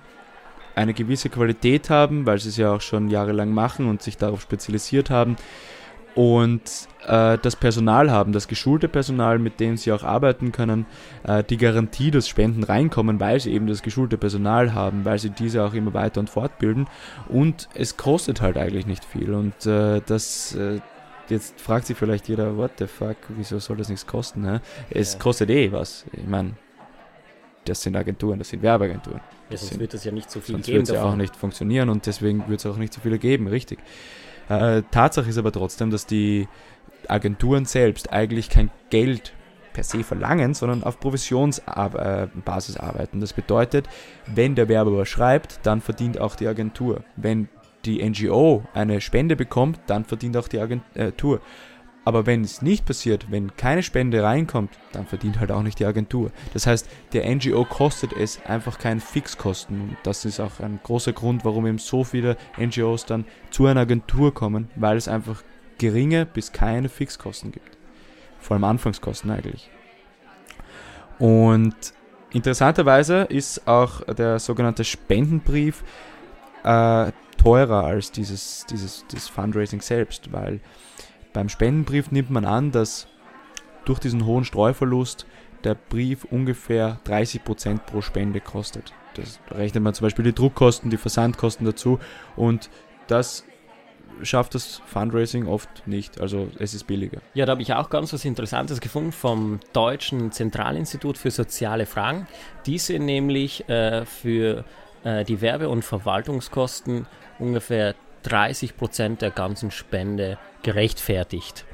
eine 0.76 0.94
gewisse 0.94 1.30
Qualität 1.30 1.90
haben, 1.90 2.26
weil 2.26 2.40
sie 2.40 2.50
es 2.50 2.58
ja 2.58 2.72
auch 2.74 2.82
schon 2.82 3.10
jahrelang 3.10 3.52
machen 3.52 3.90
und 3.90 4.02
sich 4.02 4.16
darauf 4.16 4.42
spezialisiert 4.42 5.10
haben 5.10 5.36
und 6.18 6.64
äh, 7.06 7.38
das 7.38 7.56
Personal 7.56 8.10
haben, 8.10 8.32
das 8.32 8.48
geschulte 8.48 8.88
Personal, 8.88 9.38
mit 9.38 9.60
dem 9.60 9.78
sie 9.78 9.92
auch 9.92 10.04
arbeiten 10.04 10.52
können, 10.52 10.88
äh, 11.24 11.44
die 11.44 11.58
Garantie, 11.58 12.10
dass 12.10 12.28
Spenden 12.28 12.64
reinkommen, 12.64 13.20
weil 13.20 13.40
sie 13.40 13.54
eben 13.54 13.68
das 13.68 13.84
geschulte 13.84 14.18
Personal 14.18 14.74
haben, 14.74 15.06
weil 15.06 15.20
sie 15.20 15.30
diese 15.30 15.64
auch 15.64 15.76
immer 15.76 15.94
weiter 15.94 16.20
und 16.20 16.32
fortbilden 16.32 16.88
und 17.30 17.70
es 17.76 17.98
kostet 17.98 18.42
halt 18.42 18.58
eigentlich 18.58 18.88
nicht 18.88 19.06
viel 19.06 19.32
und 19.32 19.68
äh, 19.68 20.02
das 20.08 20.56
äh, 20.56 20.80
jetzt 21.30 21.62
fragt 21.62 21.86
sich 21.86 21.96
vielleicht 21.96 22.28
jeder, 22.28 22.58
what 22.58 22.72
the 22.80 22.88
fuck, 22.88 23.18
wieso 23.30 23.60
soll 23.60 23.78
das 23.78 23.90
nichts 23.90 24.08
kosten? 24.08 24.42
Ne? 24.42 24.62
Es 24.90 25.14
ja. 25.14 25.20
kostet 25.20 25.52
eh 25.52 25.72
was. 25.72 26.04
Ich 26.14 26.26
meine, 26.26 26.54
das 27.66 27.84
sind 27.84 27.96
Agenturen, 27.96 28.40
das 28.40 28.50
sind 28.50 28.64
Werbeagenturen. 28.64 29.22
Ja, 29.52 29.58
sonst 29.58 29.70
sind, 29.70 29.80
wird 29.82 29.94
das 29.94 30.04
ja 30.04 30.12
nicht 30.12 30.32
so 30.32 30.40
viel 30.40 30.56
sonst 30.56 30.66
geben. 30.66 30.78
Sonst 30.80 30.90
wird 30.90 30.98
es 30.98 31.04
ja 31.04 31.12
auch 31.12 31.16
nicht 31.16 31.36
funktionieren 31.36 31.90
und 31.90 32.08
deswegen 32.08 32.48
wird 32.48 32.62
es 32.62 32.66
auch 32.66 32.78
nicht 32.78 32.94
so 32.94 33.02
viele 33.02 33.20
geben, 33.20 33.48
richtig. 33.48 33.78
Äh, 34.50 34.84
Tatsache 34.92 35.30
ist 35.30 35.38
aber 35.38 35.52
trotzdem, 35.52 35.92
dass 35.92 36.06
die 36.06 36.48
Agenturen 37.08 37.66
selbst 37.66 38.12
eigentlich 38.12 38.50
kein 38.50 38.72
Geld 38.90 39.34
per 39.74 39.84
se 39.84 40.04
verlangen, 40.04 40.54
sondern 40.54 40.84
auf 40.84 41.00
Provisionsbasis 41.00 42.76
äh, 42.76 42.80
arbeiten. 42.80 43.20
Das 43.20 43.34
bedeutet, 43.34 43.88
wenn 44.26 44.56
der 44.56 44.70
Werber 44.70 45.06
schreibt, 45.06 45.60
dann 45.64 45.82
verdient 45.82 46.20
auch 46.20 46.36
die 46.36 46.48
Agentur. 46.48 47.04
Wenn 47.16 47.48
die 47.86 48.04
NGO 48.04 48.64
eine 48.74 49.02
Spende 49.02 49.36
bekommt, 49.36 49.80
dann 49.86 50.04
verdient 50.04 50.36
auch 50.36 50.48
die 50.48 50.60
Agentur. 50.60 51.42
Aber 52.08 52.26
wenn 52.26 52.42
es 52.42 52.62
nicht 52.62 52.86
passiert, 52.86 53.32
wenn 53.32 53.58
keine 53.58 53.84
Spende 53.84 54.24
reinkommt, 54.24 54.72
dann 54.94 55.06
verdient 55.06 55.42
halt 55.42 55.52
auch 55.52 55.62
nicht 55.62 55.78
die 55.80 55.86
Agentur. 55.86 56.32
Das 56.54 56.66
heißt, 56.66 56.88
der 57.12 57.30
NGO 57.36 57.66
kostet 57.66 58.14
es 58.14 58.40
einfach 58.46 58.80
keinen 58.80 59.02
Fixkosten. 59.02 59.82
Und 59.82 59.98
das 60.04 60.24
ist 60.24 60.40
auch 60.40 60.62
ein 60.62 60.80
großer 60.82 61.12
Grund, 61.12 61.44
warum 61.44 61.68
eben 61.68 61.80
so 61.80 62.06
viele 62.06 62.38
NGOs 62.58 63.06
dann 63.08 63.26
zu 63.52 63.66
einer 63.66 63.82
Agentur 63.82 64.34
kommen, 64.34 64.70
weil 64.78 64.96
es 64.96 65.10
einfach 65.10 65.44
geringe 65.80 66.26
bis 66.26 66.54
keine 66.54 66.88
Fixkosten 66.88 67.52
gibt. 67.52 67.78
Vor 68.40 68.56
allem 68.56 68.64
Anfangskosten 68.64 69.30
eigentlich. 69.30 69.70
Und 71.20 71.76
interessanterweise 72.32 73.24
ist 73.24 73.68
auch 73.68 74.00
der 74.14 74.40
sogenannte 74.40 74.86
Spendenbrief 74.86 75.84
äh, 76.64 77.12
teurer 77.38 77.84
als 77.84 78.14
dieses, 78.14 78.66
dieses, 78.70 79.06
dieses 79.08 79.28
Fundraising 79.28 79.82
selbst, 79.82 80.32
weil 80.32 80.62
beim 81.38 81.50
Spendenbrief 81.50 82.10
nimmt 82.10 82.32
man 82.32 82.46
an, 82.46 82.72
dass 82.72 83.06
durch 83.86 84.00
diesen 84.00 84.26
hohen 84.26 84.44
Streuverlust 84.44 85.28
der 85.64 85.76
Brief 85.76 86.24
ungefähr 86.24 87.00
30% 87.06 87.78
pro 87.78 88.02
Spende 88.02 88.42
kostet. 88.42 88.92
Das 89.14 89.40
rechnet 89.52 89.84
man 89.84 89.94
zum 89.94 90.06
Beispiel 90.06 90.26
die 90.26 90.34
Druckkosten, 90.34 90.90
die 90.90 90.98
Versandkosten 90.98 91.64
dazu 91.64 92.00
und 92.36 92.72
das 93.06 93.46
schafft 94.24 94.56
das 94.56 94.82
Fundraising 94.88 95.46
oft 95.46 95.86
nicht. 95.86 96.20
Also 96.20 96.48
es 96.58 96.74
ist 96.74 96.88
billiger. 96.88 97.22
Ja, 97.36 97.46
da 97.46 97.52
habe 97.52 97.62
ich 97.62 97.72
auch 97.72 97.92
ganz 97.92 98.12
was 98.14 98.26
Interessantes 98.26 98.82
gefunden 98.82 99.12
vom 99.12 99.60
Deutschen 99.74 100.32
Zentralinstitut 100.32 101.20
für 101.20 101.30
soziale 101.30 101.86
Fragen. 101.86 102.26
Diese 102.66 102.98
nämlich 102.98 103.70
äh, 103.70 104.08
für 104.08 104.66
äh, 105.04 105.24
die 105.24 105.40
Werbe- 105.42 105.70
und 105.70 105.86
Verwaltungskosten 105.86 107.06
ungefähr 107.38 107.94
30 108.28 108.76
Prozent 108.76 109.22
der 109.22 109.32
ganzen 109.32 109.72
Spende 109.72 110.38
gerechtfertigt. 110.64 111.66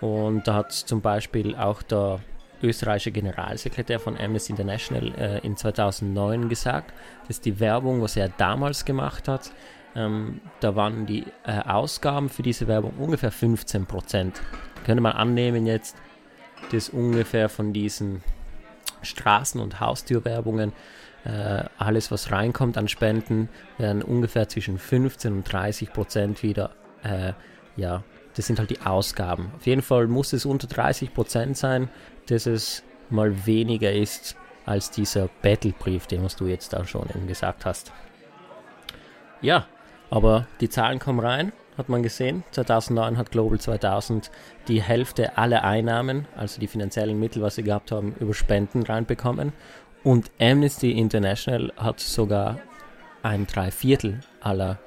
Und 0.00 0.46
da 0.46 0.54
hat 0.54 0.72
zum 0.72 1.00
Beispiel 1.00 1.56
auch 1.56 1.82
der 1.82 2.20
österreichische 2.62 3.10
Generalsekretär 3.10 3.98
von 3.98 4.18
Amnesty 4.18 4.52
International 4.52 5.12
äh, 5.18 5.38
in 5.46 5.56
2009 5.56 6.48
gesagt, 6.48 6.92
dass 7.28 7.40
die 7.40 7.58
Werbung, 7.60 8.02
was 8.02 8.16
er 8.16 8.28
damals 8.28 8.84
gemacht 8.84 9.28
hat, 9.28 9.50
ähm, 9.96 10.40
da 10.60 10.76
waren 10.76 11.06
die 11.06 11.24
äh, 11.44 11.60
Ausgaben 11.60 12.28
für 12.28 12.42
diese 12.42 12.66
Werbung 12.66 12.94
ungefähr 12.98 13.30
15 13.30 13.86
Prozent. 13.86 14.40
Könnte 14.84 15.02
man 15.02 15.12
annehmen 15.12 15.66
jetzt, 15.66 15.96
dass 16.72 16.88
ungefähr 16.88 17.48
von 17.48 17.72
diesen 17.72 18.22
Straßen- 19.02 19.60
und 19.60 19.80
Haustürwerbungen 19.80 20.72
äh, 21.24 21.64
alles, 21.78 22.10
was 22.10 22.30
reinkommt 22.30 22.76
an 22.76 22.88
Spenden, 22.88 23.48
werden 23.78 24.02
ungefähr 24.02 24.48
zwischen 24.48 24.78
15 24.78 25.32
und 25.32 25.52
30 25.52 25.92
Prozent 25.92 26.42
wieder, 26.42 26.70
äh, 27.02 27.32
ja, 27.76 28.02
das 28.36 28.46
sind 28.46 28.58
halt 28.58 28.70
die 28.70 28.80
Ausgaben. 28.80 29.52
Auf 29.56 29.66
jeden 29.66 29.82
Fall 29.82 30.06
muss 30.06 30.32
es 30.32 30.44
unter 30.44 30.66
30 30.66 31.14
Prozent 31.14 31.56
sein, 31.56 31.88
dass 32.28 32.46
es 32.46 32.82
mal 33.10 33.46
weniger 33.46 33.92
ist 33.92 34.36
als 34.66 34.90
dieser 34.90 35.28
Battlebrief, 35.42 36.06
den 36.06 36.22
was 36.24 36.36
du 36.36 36.46
jetzt 36.46 36.72
da 36.72 36.84
schon 36.86 37.08
eben 37.14 37.26
gesagt 37.26 37.64
hast. 37.64 37.92
Ja, 39.40 39.66
aber 40.10 40.46
die 40.60 40.68
Zahlen 40.68 40.98
kommen 40.98 41.20
rein, 41.20 41.52
hat 41.76 41.88
man 41.88 42.02
gesehen. 42.02 42.44
2009 42.52 43.18
hat 43.18 43.30
Global 43.30 43.58
2000 43.58 44.30
die 44.68 44.82
Hälfte 44.82 45.36
aller 45.36 45.64
Einnahmen, 45.64 46.26
also 46.36 46.60
die 46.60 46.66
finanziellen 46.66 47.18
Mittel, 47.18 47.42
was 47.42 47.56
sie 47.56 47.62
gehabt 47.62 47.92
haben, 47.92 48.14
über 48.20 48.34
Spenden 48.34 48.82
reinbekommen. 48.82 49.52
Und 50.04 50.30
Amnesty 50.38 50.92
International 50.92 51.72
hat 51.78 51.98
sogar 51.98 52.58
ein 53.22 53.46
Dreiviertel 53.46 54.20
aller 54.40 54.78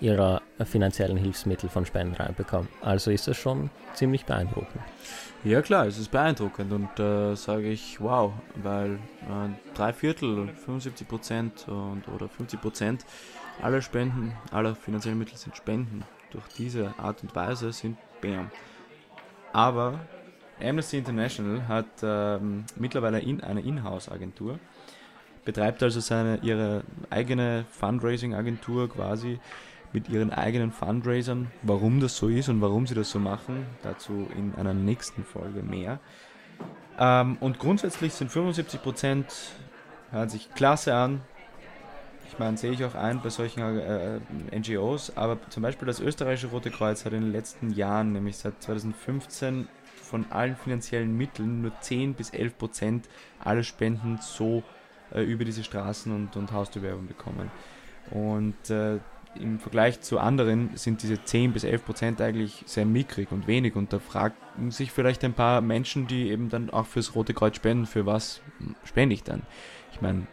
ihrer 0.00 0.42
finanziellen 0.64 1.16
Hilfsmittel 1.16 1.70
von 1.70 1.86
Spenden 1.86 2.14
reinbekommen. 2.14 2.68
Also 2.82 3.10
ist 3.10 3.26
das 3.26 3.38
schon 3.38 3.70
ziemlich 3.94 4.26
beeindruckend. 4.26 4.82
Ja 5.44 5.62
klar, 5.62 5.86
es 5.86 5.96
ist 5.96 6.10
beeindruckend 6.10 6.72
und 6.72 7.00
äh, 7.00 7.34
sage 7.36 7.68
ich 7.68 8.00
wow, 8.00 8.34
weil 8.56 8.94
äh, 8.94 9.74
drei 9.74 9.94
Viertel, 9.94 10.48
75 10.48 11.08
Prozent 11.08 11.66
und 11.68 12.02
oder 12.14 12.28
50 12.28 12.60
Prozent 12.60 13.06
aller 13.62 13.80
Spenden, 13.80 14.32
aller 14.50 14.74
finanziellen 14.74 15.18
Mittel 15.18 15.38
sind 15.38 15.56
Spenden. 15.56 16.04
Durch 16.32 16.44
diese 16.58 16.92
Art 16.98 17.22
und 17.22 17.34
Weise 17.34 17.72
sind 17.72 17.96
Bam. 18.20 18.50
Aber 19.52 20.00
Amnesty 20.60 20.98
International 20.98 21.68
hat 21.68 21.86
ähm, 22.02 22.64
mittlerweile 22.76 23.20
in, 23.20 23.42
eine 23.42 23.60
Inhouse-Agentur, 23.60 24.58
betreibt 25.44 25.82
also 25.82 26.00
seine, 26.00 26.38
ihre 26.42 26.82
eigene 27.10 27.66
Fundraising-Agentur 27.70 28.88
quasi 28.88 29.38
mit 29.92 30.08
ihren 30.08 30.32
eigenen 30.32 30.72
Fundraisern. 30.72 31.50
Warum 31.62 32.00
das 32.00 32.16
so 32.16 32.28
ist 32.28 32.48
und 32.48 32.60
warum 32.60 32.86
sie 32.86 32.94
das 32.94 33.10
so 33.10 33.18
machen, 33.18 33.66
dazu 33.82 34.28
in 34.36 34.54
einer 34.56 34.74
nächsten 34.74 35.24
Folge 35.24 35.62
mehr. 35.62 36.00
Ähm, 36.98 37.36
und 37.40 37.58
grundsätzlich 37.58 38.14
sind 38.14 38.30
75%, 38.30 39.24
hört 40.10 40.30
sich 40.30 40.52
klasse 40.54 40.94
an. 40.94 41.20
Ich 42.28 42.38
meine, 42.38 42.56
sehe 42.56 42.72
ich 42.72 42.84
auch 42.84 42.94
ein 42.94 43.20
bei 43.22 43.30
solchen 43.30 43.60
äh, 43.60 44.18
NGOs, 44.58 45.16
aber 45.16 45.38
zum 45.48 45.62
Beispiel 45.62 45.86
das 45.86 46.00
österreichische 46.00 46.48
Rote 46.48 46.70
Kreuz 46.70 47.04
hat 47.04 47.12
in 47.12 47.22
den 47.22 47.32
letzten 47.32 47.70
Jahren, 47.70 48.12
nämlich 48.12 48.36
seit 48.36 48.60
2015, 48.62 49.68
von 50.06 50.30
allen 50.30 50.56
finanziellen 50.56 51.16
Mitteln 51.16 51.62
nur 51.62 51.72
10 51.80 52.14
bis 52.14 52.30
11 52.30 52.58
Prozent 52.58 53.08
aller 53.40 53.62
Spenden 53.62 54.18
so 54.20 54.62
äh, 55.12 55.22
über 55.22 55.44
diese 55.44 55.62
Straßen- 55.62 56.14
und, 56.14 56.36
und 56.36 56.52
Haustürwerbung 56.52 57.06
bekommen. 57.06 57.50
Und 58.10 58.70
äh, 58.70 58.98
im 59.40 59.58
Vergleich 59.58 60.00
zu 60.00 60.18
anderen 60.18 60.76
sind 60.76 61.02
diese 61.02 61.22
10 61.22 61.52
bis 61.52 61.64
11 61.64 61.84
Prozent 61.84 62.20
eigentlich 62.20 62.62
sehr 62.66 62.86
mickrig 62.86 63.32
und 63.32 63.46
wenig. 63.46 63.76
Und 63.76 63.92
da 63.92 63.98
fragen 63.98 64.70
sich 64.70 64.92
vielleicht 64.92 65.24
ein 65.24 65.34
paar 65.34 65.60
Menschen, 65.60 66.06
die 66.06 66.30
eben 66.30 66.48
dann 66.48 66.70
auch 66.70 66.86
fürs 66.86 67.14
Rote 67.14 67.34
Kreuz 67.34 67.56
spenden, 67.56 67.86
für 67.86 68.06
was 68.06 68.40
spende 68.84 69.14
ich 69.14 69.24
dann? 69.24 69.42
Ich 69.92 70.00
meine, 70.00 70.26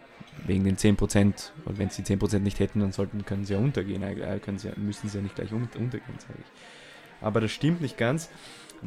wegen 0.45 0.63
den 0.63 0.77
10 0.77 0.95
Prozent, 0.95 1.53
und 1.65 1.77
wenn 1.77 1.89
sie 1.89 2.03
10 2.03 2.19
Prozent 2.19 2.43
nicht 2.43 2.59
hätten, 2.59 2.79
dann 2.79 2.91
sollten, 2.91 3.25
können 3.25 3.45
sie 3.45 3.53
ja 3.53 3.59
untergehen, 3.59 4.03
äh, 4.03 4.39
können 4.39 4.57
sie, 4.57 4.71
müssen 4.77 5.09
sie 5.09 5.17
ja 5.17 5.23
nicht 5.23 5.35
gleich 5.35 5.51
untergehen, 5.51 6.01
sage 6.19 6.39
ich. 6.39 7.21
Aber 7.21 7.39
das 7.41 7.51
stimmt 7.51 7.81
nicht 7.81 7.97
ganz, 7.97 8.29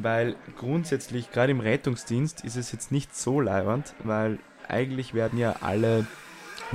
weil 0.01 0.35
grundsätzlich, 0.57 1.31
gerade 1.31 1.51
im 1.51 1.59
Rettungsdienst, 1.59 2.43
ist 2.43 2.55
es 2.55 2.71
jetzt 2.71 2.91
nicht 2.91 3.15
so 3.15 3.41
leibernd, 3.41 3.93
weil 4.03 4.39
eigentlich 4.67 5.13
werden 5.13 5.39
ja 5.39 5.55
alle 5.61 6.05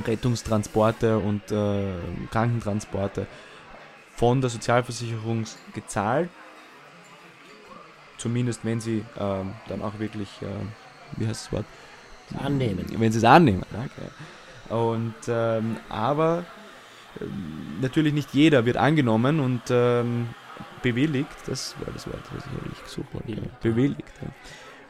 Rettungstransporte 0.05 1.19
und 1.19 1.51
äh, 1.51 1.93
Krankentransporte 2.31 3.27
von 4.15 4.41
der 4.41 4.49
Sozialversicherung 4.49 5.45
gezahlt. 5.73 6.29
Zumindest 8.17 8.63
wenn 8.63 8.79
sie 8.79 8.99
äh, 8.99 9.43
dann 9.67 9.81
auch 9.81 9.99
wirklich, 9.99 10.29
äh, 10.41 11.17
wie 11.17 11.27
heißt 11.27 11.45
das 11.45 11.51
Wort? 11.51 11.65
Annehmen. 12.41 12.85
Wenn 12.97 13.11
sie 13.11 13.17
es 13.17 13.23
annehmen. 13.23 13.63
Okay. 13.71 14.73
Und 14.73 15.15
ähm, 15.27 15.77
aber 15.89 16.45
ähm, 17.21 17.79
natürlich 17.81 18.13
nicht 18.13 18.33
jeder 18.33 18.65
wird 18.65 18.77
angenommen 18.77 19.39
und 19.39 19.61
ähm, 19.69 20.29
bewilligt. 20.83 21.31
Das 21.47 21.75
war 21.79 21.91
das 21.91 22.05
Wort, 22.05 22.21
was 22.35 22.45
ich 22.45 22.51
eigentlich 22.51 22.83
gesucht 22.83 23.07
habe. 23.13 23.23
Bewilligt. 23.23 23.61
bewilligt 23.61 24.13
ja. 24.21 24.29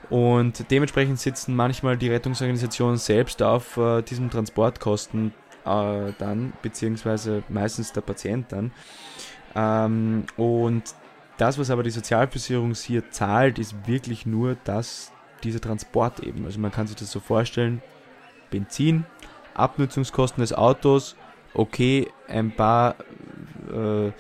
Und 0.10 0.70
dementsprechend 0.70 1.20
sitzen 1.20 1.56
manchmal 1.56 1.98
die 1.98 2.10
Rettungsorganisationen 2.10 2.98
selbst 2.98 3.42
auf 3.42 3.78
äh, 3.78 4.02
diesen 4.02 4.30
Transportkosten 4.30 5.34
äh, 5.66 6.12
dann, 6.18 6.54
beziehungsweise 6.62 7.44
meistens 7.48 7.94
der 7.94 8.02
Patient 8.02 8.52
dann. 8.52 8.72
Ähm, 9.56 10.26
und 10.36 10.84
das, 11.38 11.58
was 11.58 11.70
aber 11.70 11.84
die 11.84 11.90
Sozialversicherung 11.90 12.74
hier 12.74 13.10
zahlt, 13.12 13.60
ist 13.60 13.88
wirklich 13.88 14.26
nur 14.26 14.58
das, 14.66 15.12
dieser 15.44 15.62
Transport 15.62 16.20
eben. 16.20 16.46
Also 16.46 16.60
man 16.60 16.72
kann 16.72 16.88
sich 16.88 16.98
das 16.98 17.12
so 17.12 17.20
vorstellen, 17.20 17.82
Benzin, 18.52 19.06
Abnutzungskosten 19.54 20.42
des 20.42 20.54
Autos, 20.54 21.16
okay, 21.54 22.10
ein 22.28 22.52
paar 22.52 22.96
äh, 23.72 24.12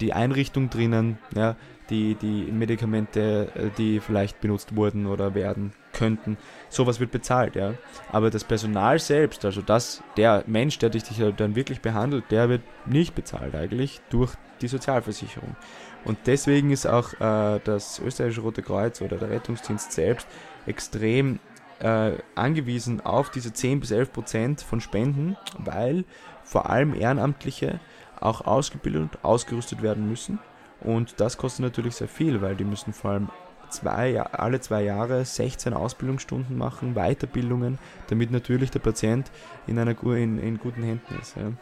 die 0.00 0.12
Einrichtung 0.12 0.70
drinnen, 0.70 1.18
ja, 1.34 1.56
die, 1.90 2.14
die 2.14 2.50
Medikamente, 2.50 3.48
äh, 3.54 3.70
die 3.76 4.00
vielleicht 4.00 4.40
benutzt 4.40 4.76
wurden 4.76 5.06
oder 5.06 5.34
werden 5.34 5.72
könnten. 5.92 6.38
Sowas 6.68 7.00
wird 7.00 7.10
bezahlt, 7.10 7.56
ja. 7.56 7.74
Aber 8.10 8.30
das 8.30 8.44
Personal 8.44 8.98
selbst, 8.98 9.44
also 9.44 9.60
das, 9.60 10.02
der 10.16 10.44
Mensch, 10.46 10.78
der 10.78 10.90
dich 10.90 11.04
dann 11.36 11.56
wirklich 11.56 11.80
behandelt, 11.80 12.24
der 12.30 12.48
wird 12.48 12.62
nicht 12.86 13.14
bezahlt 13.14 13.54
eigentlich 13.54 14.00
durch 14.08 14.32
die 14.62 14.68
Sozialversicherung. 14.68 15.56
Und 16.04 16.18
deswegen 16.26 16.70
ist 16.70 16.86
auch 16.86 17.12
äh, 17.14 17.60
das 17.64 17.98
österreichische 17.98 18.40
Rote 18.40 18.62
Kreuz 18.62 19.02
oder 19.02 19.16
der 19.16 19.30
Rettungsdienst 19.30 19.92
selbst 19.92 20.26
extrem 20.66 21.40
äh, 21.80 22.12
angewiesen 22.34 23.00
auf 23.00 23.30
diese 23.30 23.52
10 23.52 23.80
bis 23.80 23.90
11 23.90 24.12
Prozent 24.12 24.60
von 24.62 24.80
Spenden, 24.80 25.36
weil 25.58 26.04
vor 26.44 26.70
allem 26.70 26.94
Ehrenamtliche 26.94 27.80
auch 28.20 28.46
ausgebildet 28.46 29.02
und 29.02 29.24
ausgerüstet 29.24 29.82
werden 29.82 30.08
müssen 30.08 30.38
und 30.80 31.20
das 31.20 31.36
kostet 31.36 31.64
natürlich 31.64 31.96
sehr 31.96 32.08
viel, 32.08 32.40
weil 32.40 32.56
die 32.56 32.64
müssen 32.64 32.92
vor 32.92 33.12
allem 33.12 33.28
zwei, 33.68 34.20
alle 34.20 34.60
zwei 34.60 34.82
Jahre 34.82 35.24
16 35.24 35.74
Ausbildungsstunden 35.74 36.56
machen, 36.56 36.94
Weiterbildungen, 36.94 37.78
damit 38.08 38.30
natürlich 38.30 38.70
der 38.70 38.80
Patient 38.80 39.30
in, 39.66 39.78
einer, 39.78 40.00
in, 40.02 40.38
in 40.38 40.58
guten 40.58 40.82
Händen 40.82 41.18
ist. 41.20 41.36
Ja. 41.36 41.52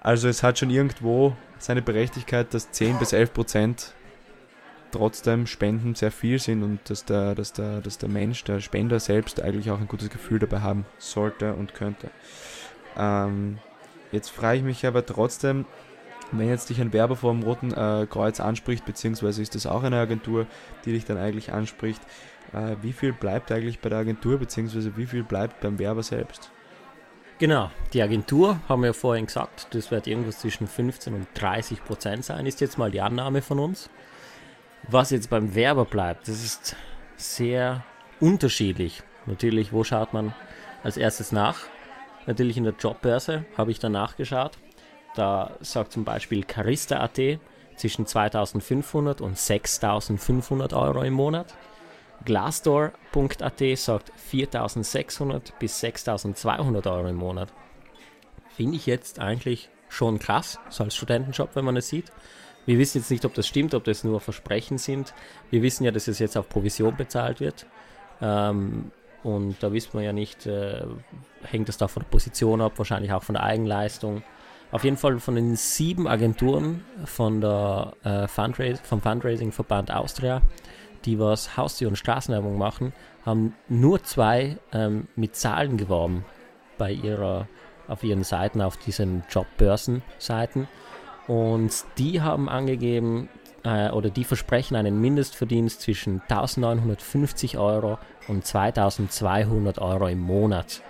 Also 0.00 0.28
es 0.28 0.42
hat 0.42 0.58
schon 0.58 0.70
irgendwo 0.70 1.36
seine 1.58 1.82
Berechtigkeit, 1.82 2.52
dass 2.54 2.70
10 2.70 2.98
bis 2.98 3.12
11 3.12 3.32
Prozent 3.32 3.94
trotzdem 4.90 5.46
Spenden 5.46 5.94
sehr 5.94 6.10
viel 6.10 6.38
sind 6.38 6.62
und 6.62 6.90
dass 6.90 7.04
der, 7.04 7.34
dass, 7.34 7.52
der, 7.52 7.80
dass 7.80 7.98
der 7.98 8.08
Mensch, 8.08 8.44
der 8.44 8.60
Spender 8.60 9.00
selbst 9.00 9.40
eigentlich 9.40 9.70
auch 9.70 9.80
ein 9.80 9.88
gutes 9.88 10.10
Gefühl 10.10 10.38
dabei 10.38 10.60
haben 10.60 10.84
sollte 10.98 11.54
und 11.54 11.74
könnte. 11.74 12.10
Ähm, 12.96 13.58
jetzt 14.12 14.30
frage 14.30 14.58
ich 14.58 14.64
mich 14.64 14.86
aber 14.86 15.04
trotzdem, 15.04 15.66
wenn 16.30 16.48
jetzt 16.48 16.70
dich 16.70 16.80
ein 16.80 16.92
Werber 16.92 17.16
vom 17.16 17.42
Roten 17.42 17.72
äh, 17.72 18.06
Kreuz 18.08 18.40
anspricht, 18.40 18.84
beziehungsweise 18.84 19.42
ist 19.42 19.54
das 19.54 19.66
auch 19.66 19.82
eine 19.82 19.98
Agentur, 19.98 20.46
die 20.84 20.92
dich 20.92 21.04
dann 21.04 21.18
eigentlich 21.18 21.52
anspricht, 21.52 22.00
äh, 22.52 22.76
wie 22.80 22.92
viel 22.92 23.12
bleibt 23.12 23.52
eigentlich 23.52 23.80
bei 23.80 23.88
der 23.88 23.98
Agentur, 23.98 24.38
beziehungsweise 24.38 24.96
wie 24.96 25.06
viel 25.06 25.24
bleibt 25.24 25.60
beim 25.60 25.78
Werber 25.78 26.02
selbst? 26.02 26.50
Genau, 27.38 27.70
die 27.92 28.02
Agentur, 28.02 28.60
haben 28.68 28.82
wir 28.82 28.88
ja 28.88 28.92
vorhin 28.92 29.26
gesagt, 29.26 29.74
das 29.74 29.90
wird 29.90 30.06
irgendwas 30.06 30.38
zwischen 30.38 30.66
15 30.66 31.14
und 31.14 31.26
30 31.34 31.84
Prozent 31.84 32.24
sein, 32.24 32.46
ist 32.46 32.60
jetzt 32.60 32.78
mal 32.78 32.90
die 32.90 33.00
Annahme 33.00 33.42
von 33.42 33.58
uns. 33.58 33.90
Was 34.88 35.10
jetzt 35.10 35.30
beim 35.30 35.54
Werber 35.54 35.84
bleibt, 35.84 36.28
das 36.28 36.42
ist 36.42 36.76
sehr 37.16 37.84
unterschiedlich. 38.20 39.02
Natürlich, 39.26 39.72
wo 39.72 39.84
schaut 39.84 40.12
man 40.12 40.34
als 40.82 40.96
erstes 40.96 41.32
nach? 41.32 41.60
Natürlich 42.26 42.56
in 42.56 42.64
der 42.64 42.74
Jobbörse 42.78 43.44
habe 43.56 43.70
ich 43.70 43.78
da 43.78 43.88
nachgeschaut. 43.88 44.52
Da 45.14 45.56
sagt 45.60 45.92
zum 45.92 46.04
Beispiel 46.04 46.44
Carista.at 46.44 47.18
zwischen 47.76 48.06
2500 48.06 49.20
und 49.20 49.36
6500 49.36 50.72
Euro 50.72 51.02
im 51.02 51.14
Monat. 51.14 51.54
Glassdoor.at 52.24 53.62
sagt 53.76 54.12
4600 54.16 55.58
bis 55.58 55.80
6200 55.80 56.86
Euro 56.86 57.08
im 57.08 57.16
Monat. 57.16 57.52
Finde 58.54 58.76
ich 58.76 58.86
jetzt 58.86 59.18
eigentlich 59.18 59.70
schon 59.88 60.18
krass, 60.18 60.58
so 60.70 60.84
als 60.84 60.94
Studentenjob, 60.94 61.50
wenn 61.54 61.64
man 61.64 61.76
es 61.76 61.88
sieht. 61.88 62.12
Wir 62.64 62.78
wissen 62.78 62.98
jetzt 62.98 63.10
nicht, 63.10 63.24
ob 63.24 63.34
das 63.34 63.46
stimmt, 63.46 63.74
ob 63.74 63.84
das 63.84 64.04
nur 64.04 64.20
Versprechen 64.20 64.78
sind. 64.78 65.14
Wir 65.50 65.62
wissen 65.62 65.84
ja, 65.84 65.90
dass 65.90 66.06
es 66.06 66.20
jetzt 66.20 66.36
auf 66.36 66.48
Provision 66.48 66.96
bezahlt 66.96 67.40
wird. 67.40 67.66
Ähm, 68.20 68.92
und 69.22 69.62
da 69.62 69.72
wissen 69.72 69.92
wir 69.94 70.02
ja 70.02 70.12
nicht, 70.12 70.46
äh, 70.46 70.82
hängt 71.44 71.68
das 71.68 71.76
da 71.76 71.88
von 71.88 72.02
der 72.02 72.10
Position 72.10 72.60
ab, 72.60 72.72
wahrscheinlich 72.76 73.12
auch 73.12 73.22
von 73.22 73.34
der 73.34 73.44
Eigenleistung. 73.44 74.22
Auf 74.72 74.84
jeden 74.84 74.96
Fall 74.96 75.18
von 75.20 75.34
den 75.34 75.54
sieben 75.54 76.08
Agenturen 76.08 76.84
von 77.04 77.40
der, 77.40 77.92
äh, 78.04 78.26
Fundras 78.26 78.80
vom 78.80 79.00
Fundraising-Verband 79.00 79.92
Austria, 79.92 80.40
die 81.04 81.18
was 81.18 81.56
Haustür- 81.56 81.88
und 81.88 81.96
Straßenwerbung 81.96 82.56
machen, 82.56 82.92
haben 83.24 83.54
nur 83.68 84.02
zwei 84.02 84.56
ähm, 84.72 85.08
mit 85.14 85.36
Zahlen 85.36 85.76
geworben 85.76 86.24
bei 86.78 86.90
ihrer, 86.90 87.48
auf 87.86 88.02
ihren 88.02 88.24
Seiten, 88.24 88.60
auf 88.60 88.76
diesen 88.76 89.22
Jobbörsenseiten. 89.30 90.68
Und 91.28 91.84
die 91.98 92.20
haben 92.20 92.48
angegeben, 92.48 93.28
äh, 93.64 93.90
oder 93.90 94.10
die 94.10 94.24
versprechen 94.24 94.76
einen 94.76 95.00
Mindestverdienst 95.00 95.80
zwischen 95.80 96.22
1950 96.22 97.58
Euro 97.58 97.98
und 98.28 98.44
2200 98.46 99.78
Euro 99.78 100.08
im 100.08 100.20
Monat. 100.20 100.82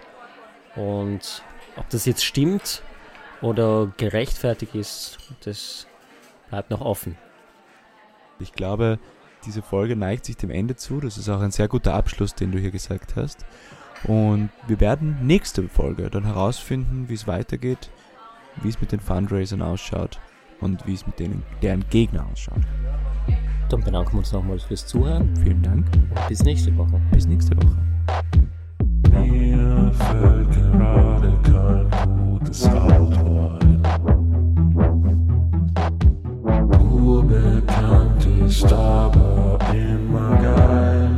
Und 0.77 1.43
ob 1.77 1.89
das 1.91 2.07
jetzt 2.07 2.25
stimmt, 2.25 2.83
oder 3.43 3.93
gerechtfertigt 3.97 4.75
ist, 4.75 5.19
das 5.45 5.87
bleibt 6.49 6.71
noch 6.71 6.81
offen. 6.81 7.19
Ich 8.39 8.53
glaube, 8.53 8.99
diese 9.45 9.63
Folge 9.63 9.97
neigt 9.97 10.25
sich 10.25 10.37
dem 10.37 10.51
Ende 10.51 10.77
zu. 10.77 11.01
Das 11.01 11.19
ist 11.19 11.29
auch 11.29 11.41
ein 11.41 11.51
sehr 11.51 11.69
guter 11.69 11.95
Abschluss, 11.95 12.35
den 12.35 12.53
du 12.53 12.59
hier 12.59 12.71
gesagt 12.71 13.17
hast. 13.17 13.45
Und 14.05 14.51
wir 14.67 14.81
werden 14.81 15.27
nächste 15.27 15.69
Folge 15.69 16.09
dann 16.09 16.25
herausfinden, 16.25 17.09
wie 17.09 17.15
es 17.15 17.27
weitergeht, 17.27 17.91
wie 18.63 18.69
es 18.69 18.81
mit 18.81 18.93
den 18.93 19.01
Fundraisern 19.01 19.63
ausschaut 19.63 20.21
und 20.63 20.87
wie 20.87 20.95
es 20.95 21.07
mit 21.07 21.19
denen, 21.19 21.43
deren 21.61 21.85
Gegner 21.91 22.27
ausschaut. 22.33 22.63
Dann 23.69 23.81
bedanken 23.81 24.13
wir 24.13 24.19
uns 24.19 24.33
nochmals 24.33 24.65
fürs 24.65 24.87
Zuhören. 24.87 25.35
Vielen 25.37 25.63
Dank. 25.63 25.87
Bis 26.29 26.43
nächste 26.43 26.77
Woche. 26.77 27.01
Bis 27.11 27.27
nächste 27.27 27.57
Woche. 27.57 27.77
Mir 29.11 29.93
fällt 29.93 30.51
gerade 30.53 31.39
kein 31.43 31.91
gutes 32.19 32.71
Wort 32.71 33.63
Urbekannt 37.03 38.27
ist 38.47 38.73
aber 38.73 39.59
immer 39.73 40.37
geil. 40.37 41.11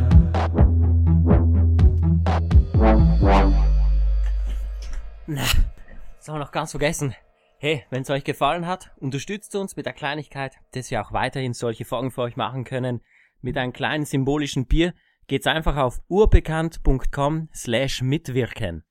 Na, 5.26 5.42
das 6.16 6.28
haben 6.28 6.34
wir 6.34 6.38
noch 6.38 6.52
ganz 6.52 6.70
vergessen. 6.70 7.14
Hey, 7.58 7.84
wenn 7.90 8.02
es 8.02 8.10
euch 8.10 8.24
gefallen 8.24 8.66
hat, 8.66 8.92
unterstützt 8.96 9.54
uns 9.54 9.76
mit 9.76 9.86
der 9.86 9.92
Kleinigkeit, 9.92 10.56
dass 10.72 10.90
wir 10.90 11.00
auch 11.00 11.12
weiterhin 11.12 11.54
solche 11.54 11.84
Folgen 11.84 12.10
für 12.10 12.22
euch 12.22 12.36
machen 12.36 12.64
können. 12.64 13.00
Mit 13.40 13.56
einem 13.56 13.72
kleinen 13.72 14.04
symbolischen 14.04 14.66
Bier 14.66 14.92
geht's 15.26 15.46
einfach 15.46 15.76
auf 15.76 16.02
urbekannt.com 16.08 17.48
slash 17.54 18.02
mitwirken. 18.02 18.84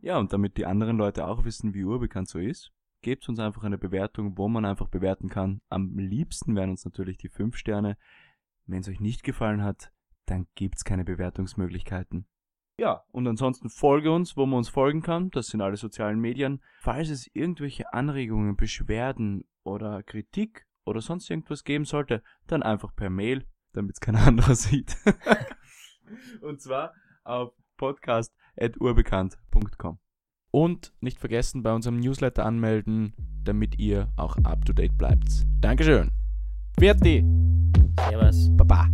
Ja, 0.00 0.18
und 0.18 0.32
damit 0.32 0.56
die 0.56 0.66
anderen 0.66 0.96
Leute 0.96 1.26
auch 1.26 1.44
wissen, 1.44 1.74
wie 1.74 1.84
urbekannt 1.84 2.28
so 2.28 2.38
ist, 2.38 2.72
gebt 3.02 3.28
uns 3.28 3.38
einfach 3.38 3.64
eine 3.64 3.78
Bewertung, 3.78 4.36
wo 4.36 4.48
man 4.48 4.64
einfach 4.64 4.88
bewerten 4.88 5.28
kann. 5.28 5.60
Am 5.68 5.96
liebsten 5.96 6.56
wären 6.56 6.70
uns 6.70 6.84
natürlich 6.84 7.18
die 7.18 7.28
5 7.28 7.56
Sterne. 7.56 7.96
Wenn 8.66 8.80
es 8.80 8.88
euch 8.88 9.00
nicht 9.00 9.22
gefallen 9.22 9.62
hat, 9.62 9.92
dann 10.26 10.46
gibt's 10.54 10.84
keine 10.84 11.04
Bewertungsmöglichkeiten. 11.04 12.26
Ja, 12.78 13.02
und 13.12 13.26
ansonsten 13.26 13.70
folge 13.70 14.10
uns, 14.10 14.36
wo 14.36 14.44
man 14.46 14.58
uns 14.58 14.68
folgen 14.68 15.00
kann. 15.02 15.30
Das 15.30 15.46
sind 15.46 15.60
alle 15.60 15.76
sozialen 15.76 16.18
Medien. 16.20 16.60
Falls 16.80 17.08
es 17.08 17.30
irgendwelche 17.32 17.92
Anregungen, 17.92 18.56
Beschwerden 18.56 19.44
oder 19.62 20.02
Kritik 20.02 20.66
oder 20.84 21.00
sonst 21.00 21.30
irgendwas 21.30 21.62
geben 21.64 21.84
sollte, 21.84 22.24
dann 22.46 22.64
einfach 22.64 22.94
per 22.94 23.10
Mail, 23.10 23.46
damit 23.72 23.94
es 23.94 24.00
kein 24.00 24.16
anderer 24.16 24.56
sieht. 24.56 24.96
und 26.42 26.60
zwar 26.60 26.94
auf 27.22 27.52
podcast.urbekannt.com. 27.76 29.98
Und 30.50 30.92
nicht 31.00 31.18
vergessen, 31.18 31.62
bei 31.62 31.72
unserem 31.72 31.98
Newsletter 31.98 32.44
anmelden, 32.44 33.14
damit 33.44 33.78
ihr 33.78 34.12
auch 34.16 34.36
up 34.44 34.64
to 34.64 34.72
date 34.72 34.96
bleibt. 34.96 35.44
Dankeschön. 35.60 36.10
Pfiati. 36.78 37.24
Servus. 38.08 38.50
Baba. 38.56 38.88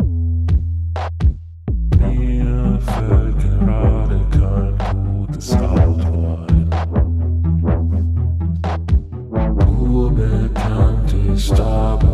Wir 1.99 3.60
stop 11.41 12.10